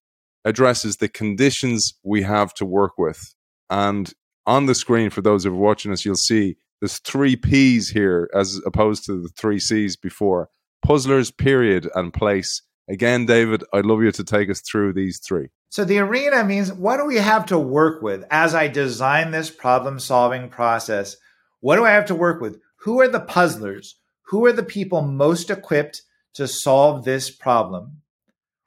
[0.47, 3.35] addresses the conditions we have to work with
[3.69, 4.15] and
[4.47, 8.31] on the screen for those who are watching us you'll see there's three p's here
[8.35, 10.49] as opposed to the three c's before
[10.83, 15.49] puzzlers period and place Again, David, I'd love you to take us through these three.
[15.71, 19.51] So, the arena means what do we have to work with as I design this
[19.51, 21.17] problem solving process?
[21.61, 22.61] What do I have to work with?
[22.81, 23.97] Who are the puzzlers?
[24.27, 26.03] Who are the people most equipped
[26.35, 28.03] to solve this problem?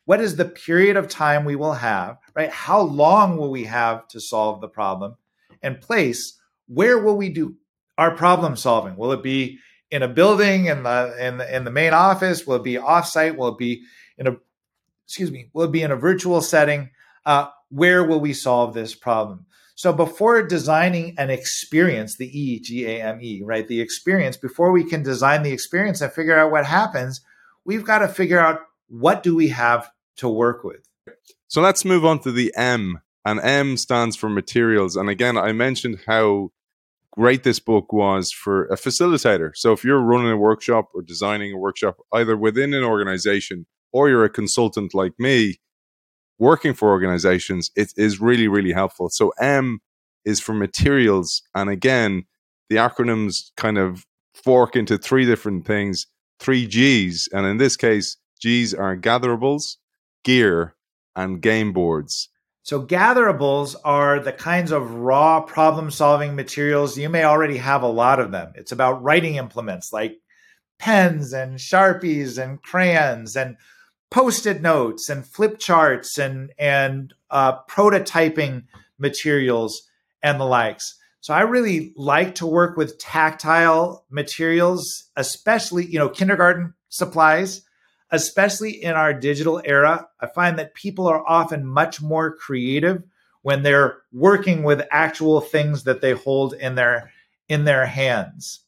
[0.09, 2.49] What is the period of time we will have, right?
[2.49, 5.17] How long will we have to solve the problem?
[5.61, 6.35] And place,
[6.67, 7.57] where will we do
[7.95, 8.95] our problem solving?
[8.95, 9.59] Will it be
[9.91, 12.47] in a building in the in the, in the main office?
[12.47, 13.37] Will it be offsite?
[13.37, 13.83] Will it be
[14.17, 14.37] in a
[15.05, 16.89] excuse me will it be in a virtual setting
[17.27, 19.45] uh, where will we solve this problem
[19.75, 24.71] so before designing an experience the e g a m e right the experience before
[24.71, 27.21] we can design the experience and figure out what happens
[27.63, 30.87] we've got to figure out what do we have to work with
[31.47, 35.51] so let's move on to the m and m stands for materials and again i
[35.51, 36.49] mentioned how
[37.11, 41.51] great this book was for a facilitator so if you're running a workshop or designing
[41.53, 45.57] a workshop either within an organization or you're a consultant like me
[46.39, 49.09] working for organizations, it is really, really helpful.
[49.09, 49.79] So M
[50.25, 51.43] is for materials.
[51.53, 52.25] And again,
[52.69, 56.07] the acronyms kind of fork into three different things,
[56.39, 57.27] three G's.
[57.33, 59.75] And in this case, G's are gatherables,
[60.23, 60.75] gear,
[61.15, 62.29] and game boards.
[62.63, 66.97] So, gatherables are the kinds of raw problem solving materials.
[66.97, 68.53] You may already have a lot of them.
[68.55, 70.19] It's about writing implements like
[70.77, 73.57] pens and Sharpies and crayons and
[74.11, 78.63] post-it notes and flip charts and and uh, prototyping
[78.97, 79.87] materials
[80.23, 80.97] and the likes.
[81.21, 87.61] So I really like to work with tactile materials, especially you know kindergarten supplies,
[88.11, 90.07] especially in our digital era.
[90.19, 93.03] I find that people are often much more creative
[93.41, 97.11] when they're working with actual things that they hold in their
[97.47, 98.63] in their hands.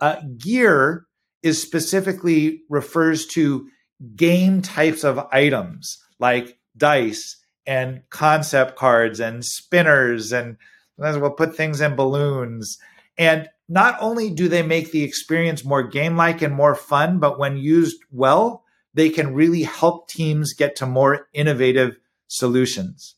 [0.00, 1.06] Uh, gear
[1.42, 3.68] is specifically refers to
[4.16, 10.56] game types of items like dice and concept cards and spinners and
[10.98, 12.78] we'll put things in balloons
[13.16, 17.38] and not only do they make the experience more game like and more fun but
[17.38, 18.63] when used well
[18.94, 21.96] they can really help teams get to more innovative
[22.28, 23.16] solutions.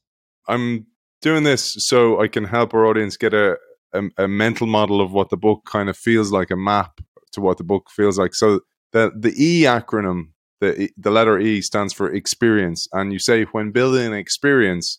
[0.49, 0.87] I'm
[1.23, 3.57] doing this so i can help our audience get a,
[3.93, 7.01] a, a mental model of what the book kind of feels like a map
[7.37, 8.35] to what the book feels like.
[8.35, 8.61] So
[8.93, 13.71] the the e acronym the the letter E stands for experience, and you say when
[13.71, 14.99] building an experience,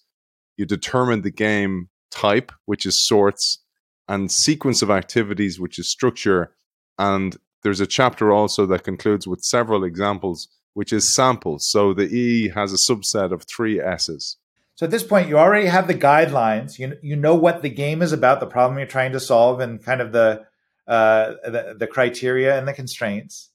[0.55, 3.63] you determine the game type, which is sorts,
[4.07, 6.55] and sequence of activities, which is structure,
[6.97, 11.67] and there's a chapter also that concludes with several examples, which is samples.
[11.67, 14.37] So the E has a subset of three S's.
[14.75, 16.77] So at this point, you already have the guidelines.
[16.77, 19.83] You you know what the game is about, the problem you're trying to solve, and
[19.83, 20.45] kind of the
[20.87, 23.49] uh, the, the criteria and the constraints.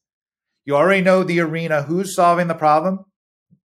[0.65, 3.05] You already know the arena, who's solving the problem,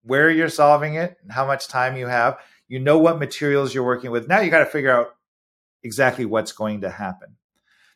[0.03, 2.37] where you're solving it, and how much time you have.
[2.67, 4.27] You know what materials you're working with.
[4.27, 5.15] Now you got to figure out
[5.81, 7.37] exactly what's going to happen.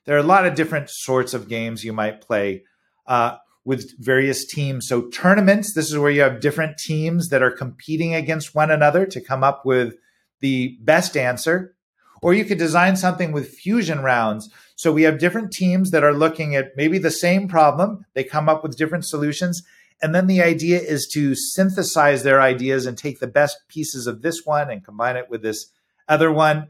[0.06, 2.64] There are a lot of different sorts of games you might play
[3.06, 3.40] uh,
[3.70, 4.88] with various teams.
[4.88, 9.06] So, tournaments, this is where you have different teams that are competing against one another
[9.06, 9.94] to come up with
[10.40, 11.76] the best answer.
[12.24, 14.50] Or you could design something with fusion rounds.
[14.76, 18.50] So we have different teams that are looking at maybe the same problem, they come
[18.50, 19.62] up with different solutions.
[20.02, 24.24] And then the idea is to synthesize their ideas and take the best pieces of
[24.24, 25.68] this one and combine it with this
[26.08, 26.70] other one.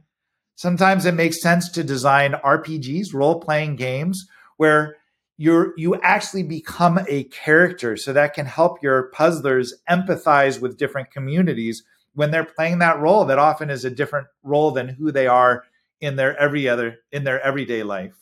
[0.56, 4.28] Sometimes it makes sense to design RPGs, role playing games,
[4.58, 4.98] where
[5.42, 7.96] you're, you actually become a character.
[7.96, 11.84] So that can help your puzzlers empathize with different communities
[12.14, 15.64] when they're playing that role that often is a different role than who they are
[16.02, 18.16] in their every other in their everyday life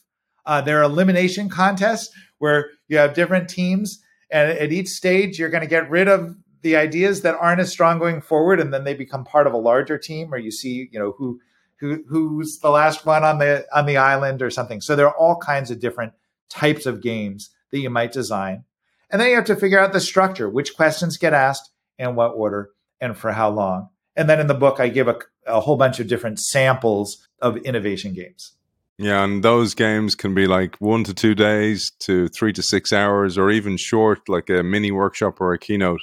[0.45, 3.99] Uh, there are elimination contests where you have different teams,
[4.31, 7.71] and at each stage, you're going to get rid of the ideas that aren't as
[7.71, 10.87] strong going forward, and then they become part of a larger team, or you see,
[10.91, 11.39] you know, who
[11.79, 14.81] who who's the last one on the on the island or something.
[14.81, 16.13] So there are all kinds of different
[16.49, 18.63] types of games that you might design.
[19.09, 22.29] And then you have to figure out the structure, which questions get asked, in what
[22.29, 22.71] order,
[23.01, 23.89] and for how long.
[24.15, 27.57] And then in the book, I give a, a whole bunch of different samples of
[27.57, 28.53] innovation games.
[28.97, 32.91] Yeah, and those games can be like one to two days to three to six
[32.91, 36.01] hours, or even short, like a mini workshop or a keynote.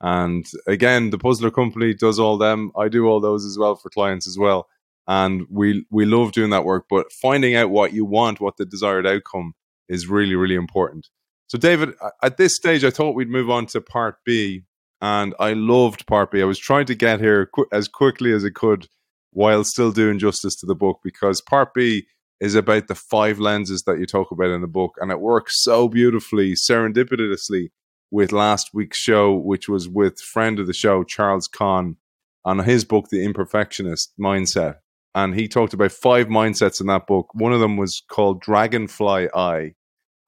[0.00, 2.70] And again, the Puzzler Company does all them.
[2.76, 4.68] I do all those as well for clients as well.
[5.08, 6.86] And we we love doing that work.
[6.88, 9.54] But finding out what you want, what the desired outcome
[9.88, 11.08] is really, really important.
[11.48, 14.64] So, David, at this stage, I thought we'd move on to part B.
[15.00, 16.40] And I loved part B.
[16.40, 18.88] I was trying to get here qu- as quickly as I could
[19.30, 22.06] while still doing justice to the book because part B
[22.40, 24.94] is about the five lenses that you talk about in the book.
[24.98, 27.68] And it works so beautifully, serendipitously,
[28.10, 31.96] with last week's show, which was with friend of the show, Charles Conn,
[32.44, 34.76] on his book, The Imperfectionist Mindset.
[35.14, 37.28] And he talked about five mindsets in that book.
[37.34, 39.72] One of them was called Dragonfly Eye.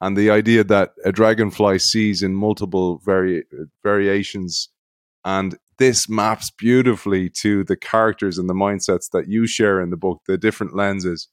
[0.01, 3.44] And the idea that a dragonfly sees in multiple vari-
[3.82, 4.68] variations.
[5.24, 9.96] And this maps beautifully to the characters and the mindsets that you share in the
[9.96, 11.28] book, the different lenses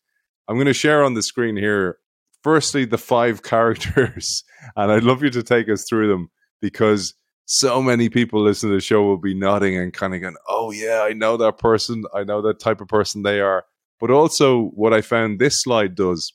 [0.47, 1.97] I'm going to share on the screen here,
[2.43, 4.43] firstly, the five characters,
[4.75, 6.29] and I'd love you to take us through them
[6.61, 7.13] because
[7.45, 10.71] so many people listening to the show will be nodding and kind of going, oh,
[10.71, 12.03] yeah, I know that person.
[12.13, 13.65] I know that type of person they are.
[13.99, 16.33] But also, what I found this slide does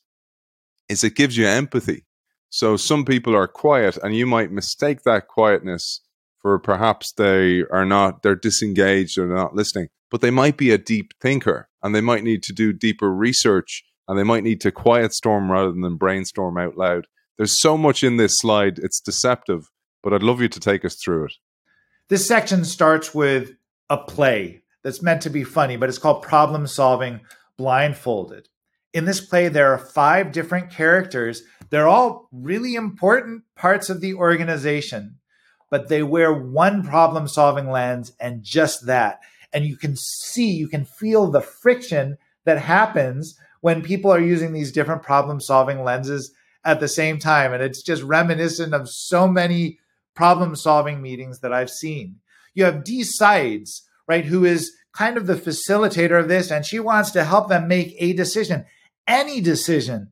[0.89, 2.05] is it gives you empathy.
[2.51, 6.01] So some people are quiet, and you might mistake that quietness
[6.41, 10.77] for perhaps they are not, they're disengaged or not listening, but they might be a
[10.77, 14.71] deep thinker and they might need to do deeper research and they might need to
[14.71, 17.07] quiet storm rather than brainstorm out loud.
[17.37, 19.69] There's so much in this slide, it's deceptive,
[20.03, 21.33] but I'd love you to take us through it.
[22.09, 23.51] This section starts with
[23.89, 27.21] a play that's meant to be funny, but it's called Problem Solving
[27.57, 28.49] Blindfolded.
[28.93, 31.43] In this play, there are five different characters.
[31.71, 35.17] They're all really important parts of the organization,
[35.69, 39.21] but they wear one problem solving lens and just that.
[39.53, 44.53] And you can see, you can feel the friction that happens when people are using
[44.53, 46.33] these different problem solving lenses
[46.65, 47.53] at the same time.
[47.53, 49.79] And it's just reminiscent of so many
[50.13, 52.17] problem solving meetings that I've seen.
[52.53, 56.79] You have D Sides, right, who is kind of the facilitator of this, and she
[56.79, 58.65] wants to help them make a decision,
[59.07, 60.11] any decision.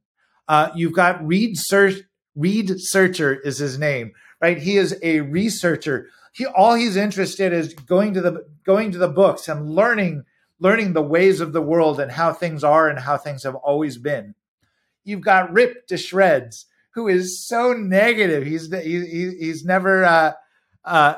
[0.50, 2.02] Uh, you've got Reed Search,
[2.36, 4.58] Reed Searcher is his name, right?
[4.58, 6.08] He is a researcher.
[6.34, 10.24] He all he's interested is going to the going to the books and learning
[10.60, 13.98] learning the ways of the world and how things are and how things have always
[13.98, 14.34] been.
[15.04, 18.46] You've got Rip to Shreds, who is so negative.
[18.46, 20.34] He's he, he's never uh,
[20.84, 21.16] uh,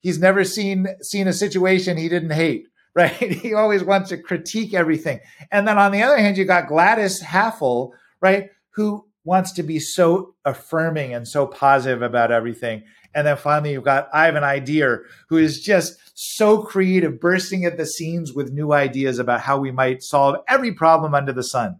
[0.00, 2.66] he's never seen seen a situation he didn't hate.
[2.92, 3.12] Right?
[3.12, 5.20] He always wants to critique everything.
[5.52, 9.78] And then on the other hand, you got Gladys Haffel, right, who wants to be
[9.78, 12.82] so affirming and so positive about everything.
[13.14, 17.86] And then finally, you've got Ivan Ideer, who is just so creative, bursting at the
[17.86, 21.76] seams with new ideas about how we might solve every problem under the sun.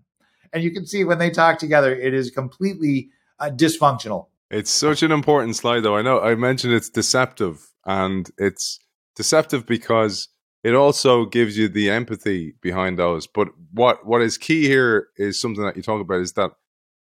[0.53, 4.27] And you can see when they talk together, it is completely uh, dysfunctional.
[4.51, 5.97] It's such an important slide, though.
[5.97, 8.81] I know I mentioned it's deceptive, and it's
[9.15, 10.29] deceptive because
[10.63, 13.27] it also gives you the empathy behind those.
[13.27, 16.53] But what what is key here is something that you talk about is that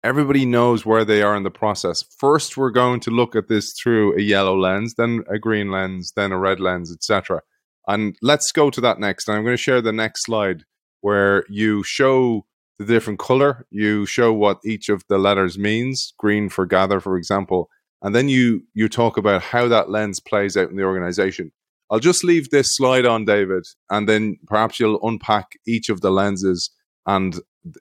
[0.04, 2.04] everybody knows where they are in the process.
[2.18, 6.12] First, we're going to look at this through a yellow lens, then a green lens,
[6.14, 7.42] then a red lens, etc.
[7.86, 9.28] And let's go to that next.
[9.28, 10.64] And I'm going to share the next slide
[11.00, 12.44] where you show
[12.78, 17.16] the different color, you show what each of the letters means, green for gather, for
[17.16, 17.68] example,
[18.02, 21.50] and then you you talk about how that lens plays out in the organization.
[21.90, 26.10] I'll just leave this slide on, David, and then perhaps you'll unpack each of the
[26.10, 26.70] lenses
[27.06, 27.40] and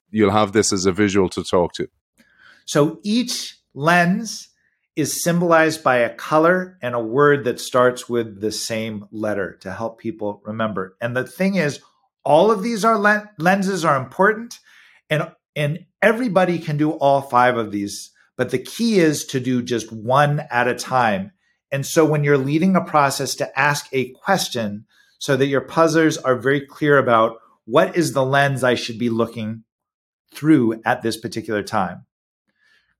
[0.10, 1.88] you'll have this as a visual to talk to.
[2.66, 4.50] So each lens
[4.96, 9.72] is symbolized by a color and a word that starts with the same letter to
[9.72, 10.98] help people remember.
[11.00, 11.80] And the thing is,
[12.26, 14.60] all of these are len- lenses are important,
[15.10, 18.12] and and everybody can do all five of these.
[18.36, 21.32] But the key is to do just one at a time.
[21.72, 24.86] And so when you're leading a process to ask a question
[25.20, 29.10] so that your puzzlers are very clear about what is the lens I should be
[29.10, 29.64] looking
[30.34, 32.06] through at this particular time.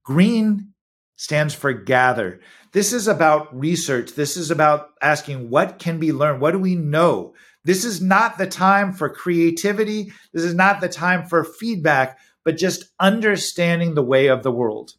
[0.04, 0.74] Green
[1.16, 2.40] stands for gather.
[2.74, 4.14] This is about research.
[4.14, 6.42] This is about asking what can be learned?
[6.42, 7.34] What do we know?
[7.64, 10.12] This is not the time for creativity.
[10.34, 14.94] This is not the time for feedback, but just understanding the way of the world.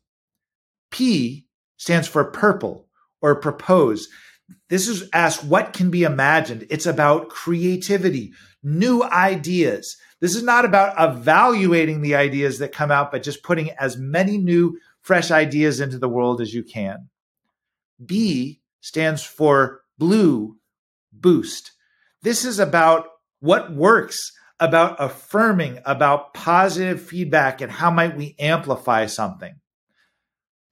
[0.90, 1.46] P
[1.76, 2.87] stands for purple
[3.20, 4.08] or propose.
[4.68, 6.66] This is ask what can be imagined.
[6.70, 9.96] It's about creativity, new ideas.
[10.20, 14.38] This is not about evaluating the ideas that come out, but just putting as many
[14.38, 17.08] new, fresh ideas into the world as you can.
[18.04, 20.56] B stands for blue,
[21.12, 21.72] boost.
[22.22, 23.06] This is about
[23.40, 29.54] what works, about affirming, about positive feedback, and how might we amplify something.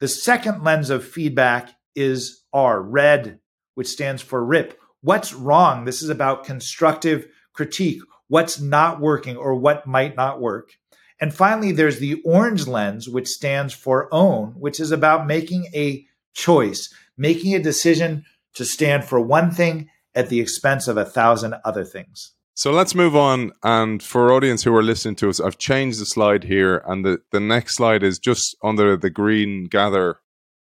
[0.01, 3.40] The second lens of feedback is R, red,
[3.74, 4.78] which stands for RIP.
[5.01, 5.84] What's wrong?
[5.84, 8.01] This is about constructive critique.
[8.28, 10.72] What's not working or what might not work.
[11.20, 16.05] And finally, there's the orange lens, which stands for own, which is about making a
[16.34, 18.24] choice, making a decision
[18.55, 22.32] to stand for one thing at the expense of a thousand other things.
[22.55, 23.53] So let's move on.
[23.62, 27.20] And for audience who are listening to us, I've changed the slide here, and the,
[27.30, 30.20] the next slide is just under the green gather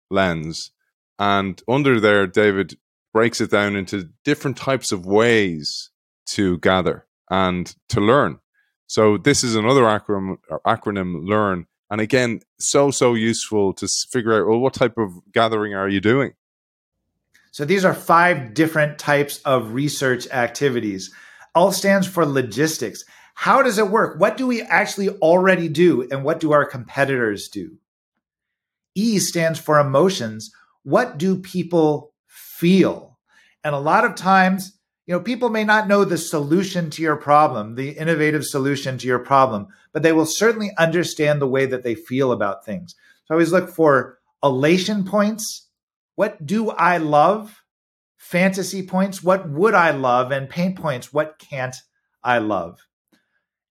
[0.09, 0.72] lens.
[1.20, 2.78] And under there, David
[3.13, 5.89] breaks it down into different types of ways
[6.28, 8.39] to gather and to learn.
[8.88, 11.65] So this is another acronym, acronym learn.
[11.89, 16.01] And again, so, so useful to figure out, well, what type of gathering are you
[16.01, 16.34] doing?
[17.51, 21.11] So these are five different types of research activities.
[21.55, 23.03] All stands for logistics.
[23.34, 24.20] How does it work?
[24.20, 27.78] What do we actually already do and what do our competitors do?
[28.95, 30.51] E stands for emotions.
[30.88, 33.20] What do people feel?
[33.62, 37.18] And a lot of times, you know, people may not know the solution to your
[37.18, 41.84] problem, the innovative solution to your problem, but they will certainly understand the way that
[41.84, 42.96] they feel about things.
[43.26, 45.68] So I always look for elation points
[46.16, 47.62] what do I love?
[48.16, 49.22] Fantasy points.
[49.22, 50.32] What would I love?
[50.32, 51.12] And pain points.
[51.12, 51.76] What can't
[52.24, 52.80] I love?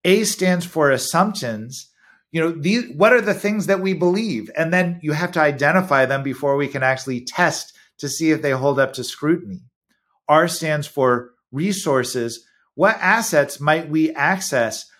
[0.04, 1.90] A stands for assumptions.
[2.32, 4.50] You know, these, what are the things that we believe?
[4.56, 8.42] And then you have to identify them before we can actually test to see if
[8.42, 9.62] they hold up to scrutiny.
[10.28, 12.44] R stands for resources.
[12.74, 14.90] What assets might we access?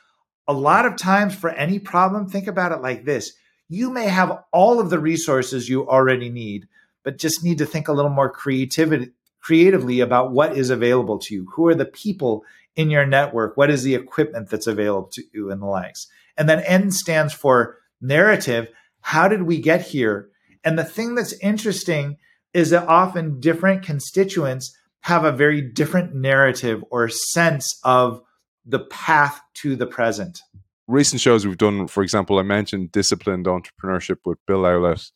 [0.49, 3.33] A lot of times for any problem, think about it like this.
[3.69, 6.69] You may have all of the resources you already need,
[7.03, 9.11] but just need to think a little more creativity,
[9.41, 11.49] creatively about what is available to you.
[11.55, 12.45] Who are the people
[12.77, 13.57] in your network?
[13.57, 16.07] What is the equipment that's available to you and the likes?
[16.37, 18.69] And then N stands for narrative.
[19.01, 20.29] How did we get here?
[20.65, 22.17] And the thing that's interesting
[22.53, 28.21] is that often different constituents have a very different narrative or sense of
[28.65, 30.41] the path to the present.
[30.89, 35.11] Recent shows we've done, for example, I mentioned disciplined entrepreneurship with Bill Aulet,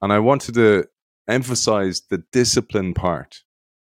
[0.00, 0.86] and I wanted to
[1.28, 3.42] emphasize the discipline part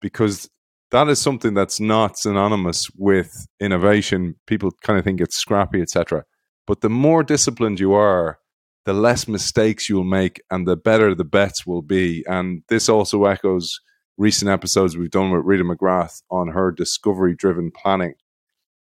[0.00, 0.48] because
[0.90, 4.36] that is something that's not synonymous with innovation.
[4.46, 6.24] People kind of think it's scrappy, etc.
[6.70, 8.38] But the more disciplined you are,
[8.84, 12.24] the less mistakes you'll make and the better the bets will be.
[12.28, 13.80] And this also echoes
[14.16, 18.14] recent episodes we've done with Rita McGrath on her discovery driven planning.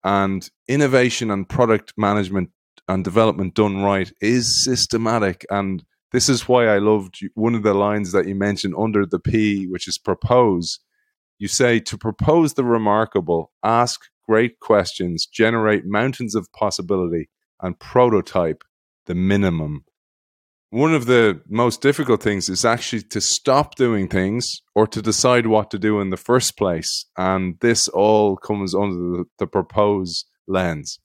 [0.02, 2.52] And innovation and product management
[2.88, 7.74] and development done right is systematic and this is why I loved one of the
[7.74, 10.80] lines that you mentioned under the P, which is propose.
[11.38, 17.28] You say to propose the remarkable, ask great questions, generate mountains of possibility,
[17.62, 18.64] and prototype
[19.06, 19.86] the minimum.
[20.70, 25.46] One of the most difficult things is actually to stop doing things or to decide
[25.46, 27.06] what to do in the first place.
[27.16, 31.00] And this all comes under the, the propose lens.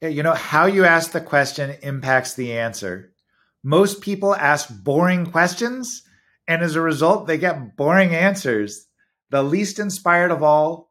[0.00, 3.10] Yeah, you know, how you ask the question impacts the answer
[3.62, 6.02] most people ask boring questions,
[6.48, 8.86] and as a result, they get boring answers.
[9.30, 10.90] The least inspired of all,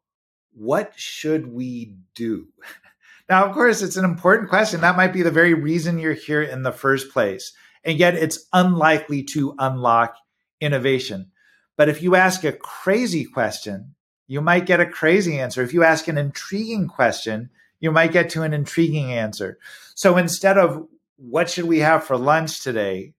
[0.53, 2.47] what should we do?
[3.30, 4.82] Now, of course, it's an important question.
[4.82, 7.54] That might be the very reason you're here in the first place.
[7.84, 10.16] And yet, it's unlikely to unlock
[10.60, 11.32] innovation.
[11.78, 13.96] But if you ask a crazy question,
[14.28, 15.62] you might get a crazy answer.
[15.62, 19.58] If you ask an intriguing question, you might get to an intriguing answer.
[19.96, 23.14] So instead of what should we have for lunch today?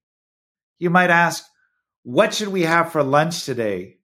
[0.79, 1.45] You might ask,
[2.03, 3.99] what should we have for lunch today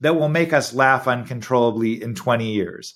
[0.00, 2.94] that will make us laugh uncontrollably in 20 years?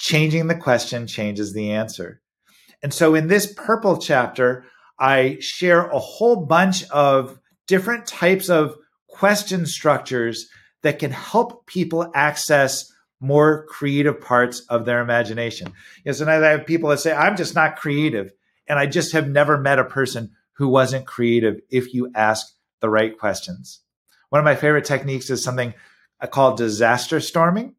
[0.00, 2.22] Changing the question changes the answer.
[2.82, 4.64] And so in this purple chapter,
[4.98, 7.38] I share a whole bunch of
[7.68, 8.76] different types of
[9.08, 10.48] question structures
[10.82, 12.90] that can help people access
[13.20, 15.70] more creative parts of their imagination.
[16.06, 18.32] Know, sometimes I have people that say, I'm just not creative.
[18.66, 22.46] And I just have never met a person who wasn't creative if you ask
[22.80, 23.80] the right questions.
[24.30, 25.74] One of my favorite techniques is something
[26.18, 27.74] I call disaster storming.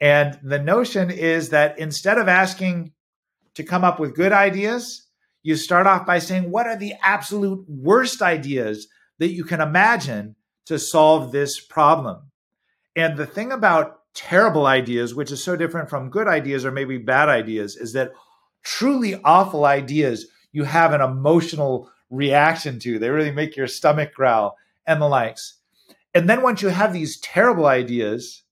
[0.00, 2.92] And the notion is that instead of asking
[3.54, 5.06] to come up with good ideas,
[5.42, 8.88] you start off by saying, What are the absolute worst ideas
[9.18, 10.36] that you can imagine
[10.66, 12.30] to solve this problem?
[12.96, 16.98] And the thing about terrible ideas, which is so different from good ideas or maybe
[16.98, 18.12] bad ideas, is that
[18.62, 22.98] truly awful ideas you have an emotional reaction to.
[22.98, 25.58] They really make your stomach growl and the likes.
[26.12, 28.42] And then once you have these terrible ideas,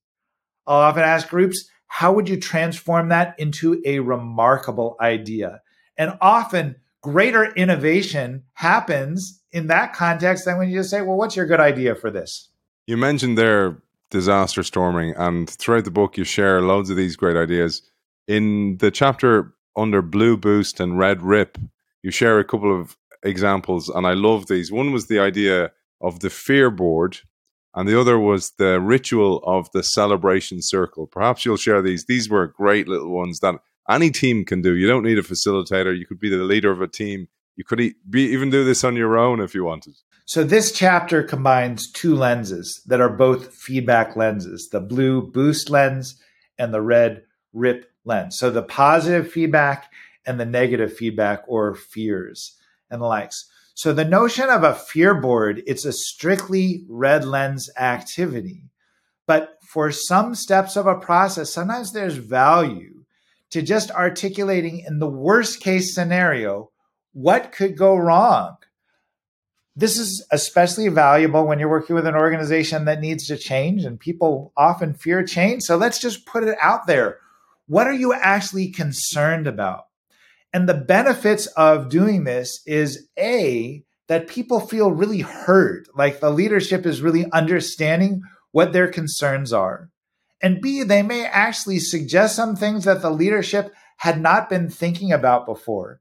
[0.69, 5.63] I'll often ask groups, how would you transform that into a remarkable idea?
[5.97, 11.35] And often greater innovation happens in that context than when you just say, well, what's
[11.35, 12.51] your good idea for this?
[12.87, 17.37] You mentioned there disaster storming, and throughout the book, you share loads of these great
[17.37, 17.83] ideas.
[18.27, 21.59] In the chapter under Blue Boost and Red Rip,
[22.03, 24.71] you share a couple of examples, and I love these.
[24.71, 27.19] One was the idea of the fear board,
[27.79, 31.07] and the other was the ritual of the celebration circle.
[31.07, 32.07] Perhaps you'll share these.
[32.07, 33.55] These were great little ones that
[33.89, 34.75] any team can do.
[34.75, 35.97] You don't need a facilitator.
[35.97, 37.29] You could be the leader of a team.
[37.55, 39.95] You could be, even do this on your own if you wanted.
[40.25, 46.21] So this chapter combines two lenses that are both feedback lenses: the blue boost lens
[46.59, 47.23] and the red
[47.53, 48.37] rip lens.
[48.37, 49.89] So the positive feedback
[50.27, 52.59] and the negative feedback or fears
[52.91, 53.49] and the likes.
[53.79, 58.65] So the notion of a fear board, it's a strictly red lens activity.
[59.25, 63.05] But for some steps of a process, sometimes there's value
[63.51, 66.73] to just articulating in the worst case scenario
[67.13, 68.57] what could go wrong.
[69.77, 74.01] This is especially valuable when you're working with an organization that needs to change and
[74.01, 75.63] people often fear change.
[75.63, 77.21] So let's just put it out there.
[77.69, 79.88] What are you actually concerned about?
[80.53, 86.31] And the benefits of doing this is A, that people feel really heard, like the
[86.31, 88.23] leadership is really understanding
[88.53, 89.91] what their concerns are.
[90.41, 95.13] And B, they may actually suggest some things that the leadership had not been thinking
[95.13, 96.01] about before.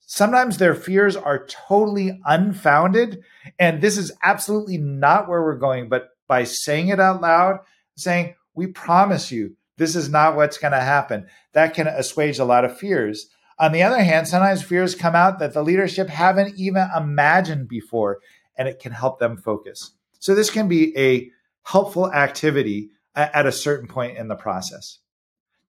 [0.00, 3.22] Sometimes their fears are totally unfounded.
[3.58, 5.88] And this is absolutely not where we're going.
[5.88, 7.60] But by saying it out loud,
[7.96, 12.44] saying, we promise you, this is not what's going to happen, that can assuage a
[12.44, 13.28] lot of fears.
[13.58, 18.18] On the other hand, sometimes fears come out that the leadership haven't even imagined before,
[18.56, 19.92] and it can help them focus.
[20.20, 21.30] So this can be a
[21.64, 24.98] helpful activity at a certain point in the process.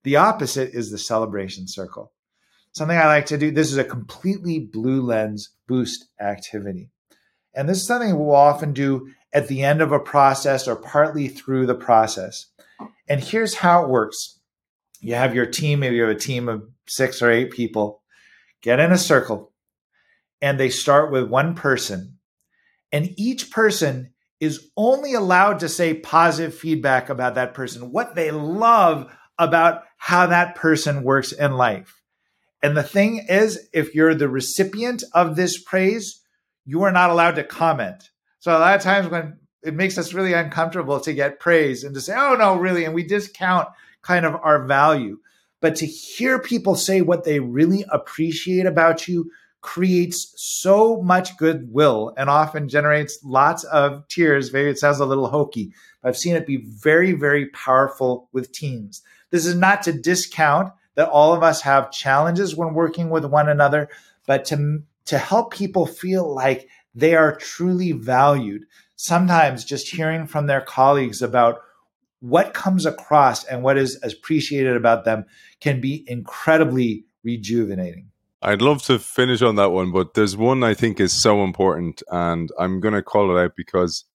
[0.03, 2.11] The opposite is the celebration circle.
[2.73, 6.89] Something I like to do, this is a completely blue lens boost activity.
[7.55, 11.27] And this is something we'll often do at the end of a process or partly
[11.27, 12.45] through the process.
[13.07, 14.39] And here's how it works
[15.01, 18.01] you have your team, maybe you have a team of six or eight people,
[18.61, 19.51] get in a circle,
[20.41, 22.17] and they start with one person.
[22.91, 28.31] And each person is only allowed to say positive feedback about that person, what they
[28.31, 32.01] love about how that person works in life.
[32.61, 36.21] And the thing is, if you're the recipient of this praise,
[36.65, 38.09] you are not allowed to comment.
[38.39, 41.93] So a lot of times when it makes us really uncomfortable to get praise and
[41.95, 42.85] to say, oh, no, really.
[42.85, 43.67] And we discount
[44.01, 45.19] kind of our value.
[45.61, 49.29] But to hear people say what they really appreciate about you
[49.61, 54.53] creates so much goodwill and often generates lots of tears.
[54.53, 58.53] Maybe it sounds a little hokey, but I've seen it be very, very powerful with
[58.53, 59.01] teams.
[59.31, 63.49] This is not to discount that all of us have challenges when working with one
[63.49, 63.89] another,
[64.27, 68.65] but to, to help people feel like they are truly valued.
[68.95, 71.59] Sometimes just hearing from their colleagues about
[72.19, 75.25] what comes across and what is appreciated about them
[75.61, 78.09] can be incredibly rejuvenating.
[78.41, 82.01] I'd love to finish on that one, but there's one I think is so important,
[82.09, 84.05] and I'm going to call it out because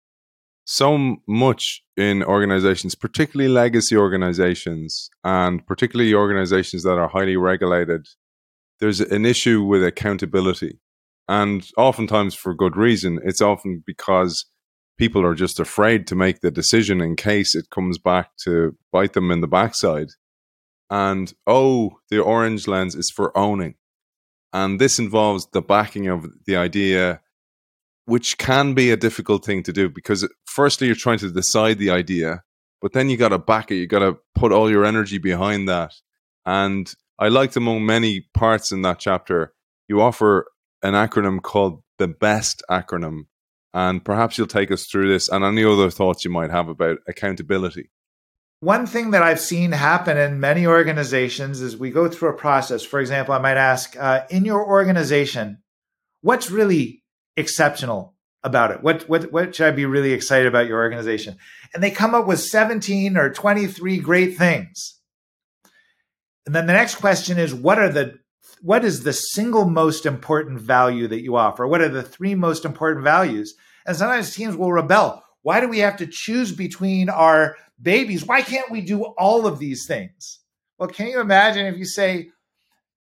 [0.64, 8.06] so much in organizations, particularly legacy organizations, and particularly organizations that are highly regulated,
[8.80, 10.78] there's an issue with accountability.
[11.28, 14.46] And oftentimes, for good reason, it's often because
[14.98, 19.12] people are just afraid to make the decision in case it comes back to bite
[19.12, 20.08] them in the backside.
[20.90, 23.74] And oh, the orange lens is for owning.
[24.52, 27.20] And this involves the backing of the idea,
[28.04, 31.90] which can be a difficult thing to do because, firstly, you're trying to decide the
[31.90, 32.44] idea,
[32.80, 33.76] but then you got to back it.
[33.76, 35.92] You got to put all your energy behind that.
[36.46, 39.54] And I liked among many parts in that chapter,
[39.88, 40.46] you offer
[40.82, 43.22] an acronym called the BEST acronym
[43.74, 46.98] and perhaps you'll take us through this and any other thoughts you might have about
[47.08, 47.90] accountability.
[48.60, 52.82] One thing that I've seen happen in many organizations is we go through a process.
[52.82, 55.58] For example, I might ask, uh, in your organization,
[56.22, 57.02] what's really
[57.36, 58.14] exceptional
[58.44, 58.82] about it?
[58.82, 61.36] What, what, what should I be really excited about your organization?
[61.74, 65.00] And they come up with 17 or 23 great things.
[66.46, 68.18] And then the next question is, what are the
[68.64, 71.66] what is the single most important value that you offer?
[71.66, 73.54] What are the three most important values?
[73.86, 75.22] And sometimes teams will rebel.
[75.42, 78.24] Why do we have to choose between our babies?
[78.24, 80.40] Why can't we do all of these things?
[80.78, 82.30] Well, can you imagine if you say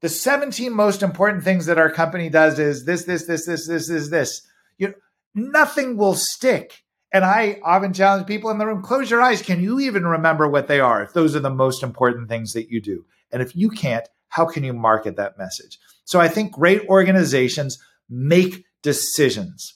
[0.03, 3.87] the 17 most important things that our company does is this, this, this, this, this,
[3.87, 4.41] this, this.
[4.77, 4.95] You
[5.33, 6.83] nothing will stick.
[7.13, 9.41] And I often challenge people in the room, close your eyes.
[9.41, 12.69] Can you even remember what they are if those are the most important things that
[12.69, 13.05] you do?
[13.31, 15.79] And if you can't, how can you market that message?
[16.03, 17.79] So I think great organizations
[18.09, 19.75] make decisions.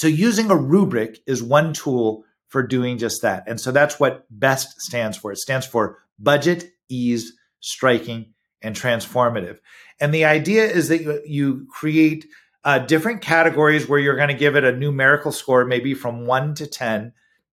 [0.00, 3.44] So using a rubric is one tool for doing just that.
[3.46, 5.30] And so that's what BEST stands for.
[5.30, 8.32] It stands for budget, ease, striking,
[8.62, 9.58] and transformative.
[10.00, 12.24] And the idea is that you, you create
[12.64, 16.54] uh, different categories where you're going to give it a numerical score, maybe from one
[16.54, 17.12] to 10,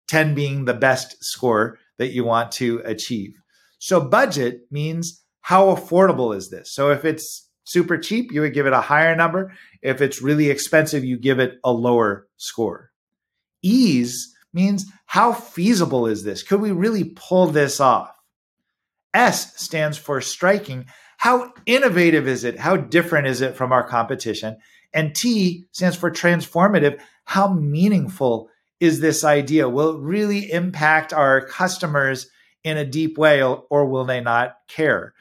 [0.08, 3.36] 10 being the best score that you want to achieve.
[3.78, 6.74] So, budget means how affordable is this?
[6.74, 9.54] So, if it's super cheap, you would give it a higher number.
[9.82, 12.92] If it's really expensive, you give it a lower score.
[13.62, 16.44] Ease means how feasible is this?
[16.44, 18.12] Could we really pull this off?
[19.14, 20.86] S stands for striking.
[21.18, 22.58] How innovative is it?
[22.58, 24.58] How different is it from our competition?
[24.94, 27.00] And T stands for transformative.
[27.26, 28.50] How meaningful
[28.80, 29.70] is this idea?
[29.70, 32.28] Will it really impact our customers
[32.64, 35.14] in a deep way or will they not care?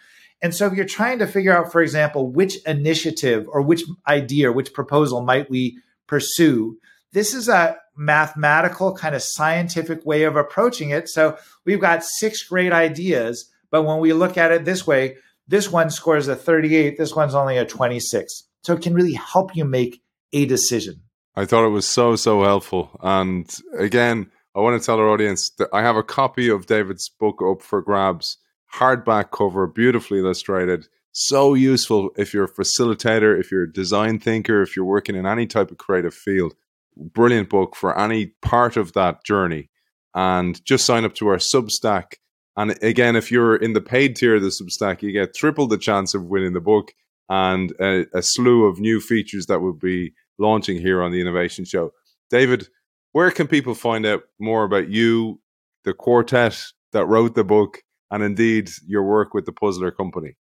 [0.43, 4.53] And so if you're trying to figure out, for example, which initiative or which idea
[4.53, 6.78] which proposal might we pursue,
[7.12, 11.09] this is a mathematical kind of scientific way of approaching it.
[11.09, 11.36] So
[11.66, 15.16] we've got six great ideas, but when we look at it this way,
[15.47, 18.45] this one scores a 38, this one's only a 26.
[18.62, 21.03] So it can really help you make a decision.
[21.34, 22.91] I thought it was so, so helpful.
[23.03, 27.09] And again, I want to tell our audience that I have a copy of David's
[27.09, 28.38] book up for grabs,
[28.75, 30.87] hardback cover, beautifully illustrated.
[31.12, 35.27] So useful if you're a facilitator, if you're a design thinker, if you're working in
[35.27, 36.55] any type of creative field.
[36.97, 39.71] Brilliant book for any part of that journey.
[40.14, 42.14] And just sign up to our Substack.
[42.57, 45.79] And again, if you're in the paid tier of the Substack, you get triple the
[45.79, 46.93] chance of winning the book
[47.29, 51.64] and a, a slew of new features that will be launching here on the Innovation
[51.64, 51.93] Show.
[52.29, 52.68] David,
[53.12, 55.41] where can people find out more about you,
[55.85, 56.61] the quartet
[56.93, 60.36] that wrote the book, and indeed your work with the Puzzler Company?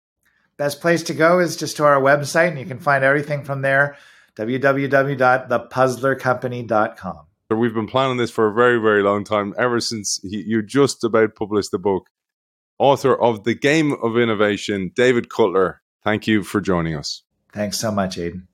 [0.57, 3.61] Best place to go is just to our website, and you can find everything from
[3.61, 3.95] there
[4.35, 7.19] www.thepuzzlercompany.com.
[7.49, 11.33] We've been planning this for a very, very long time, ever since you just about
[11.35, 12.09] published the book.
[12.77, 17.23] Author of The Game of Innovation, David Cutler, Thank you for joining us.
[17.51, 18.47] Thanks so much, Aidan.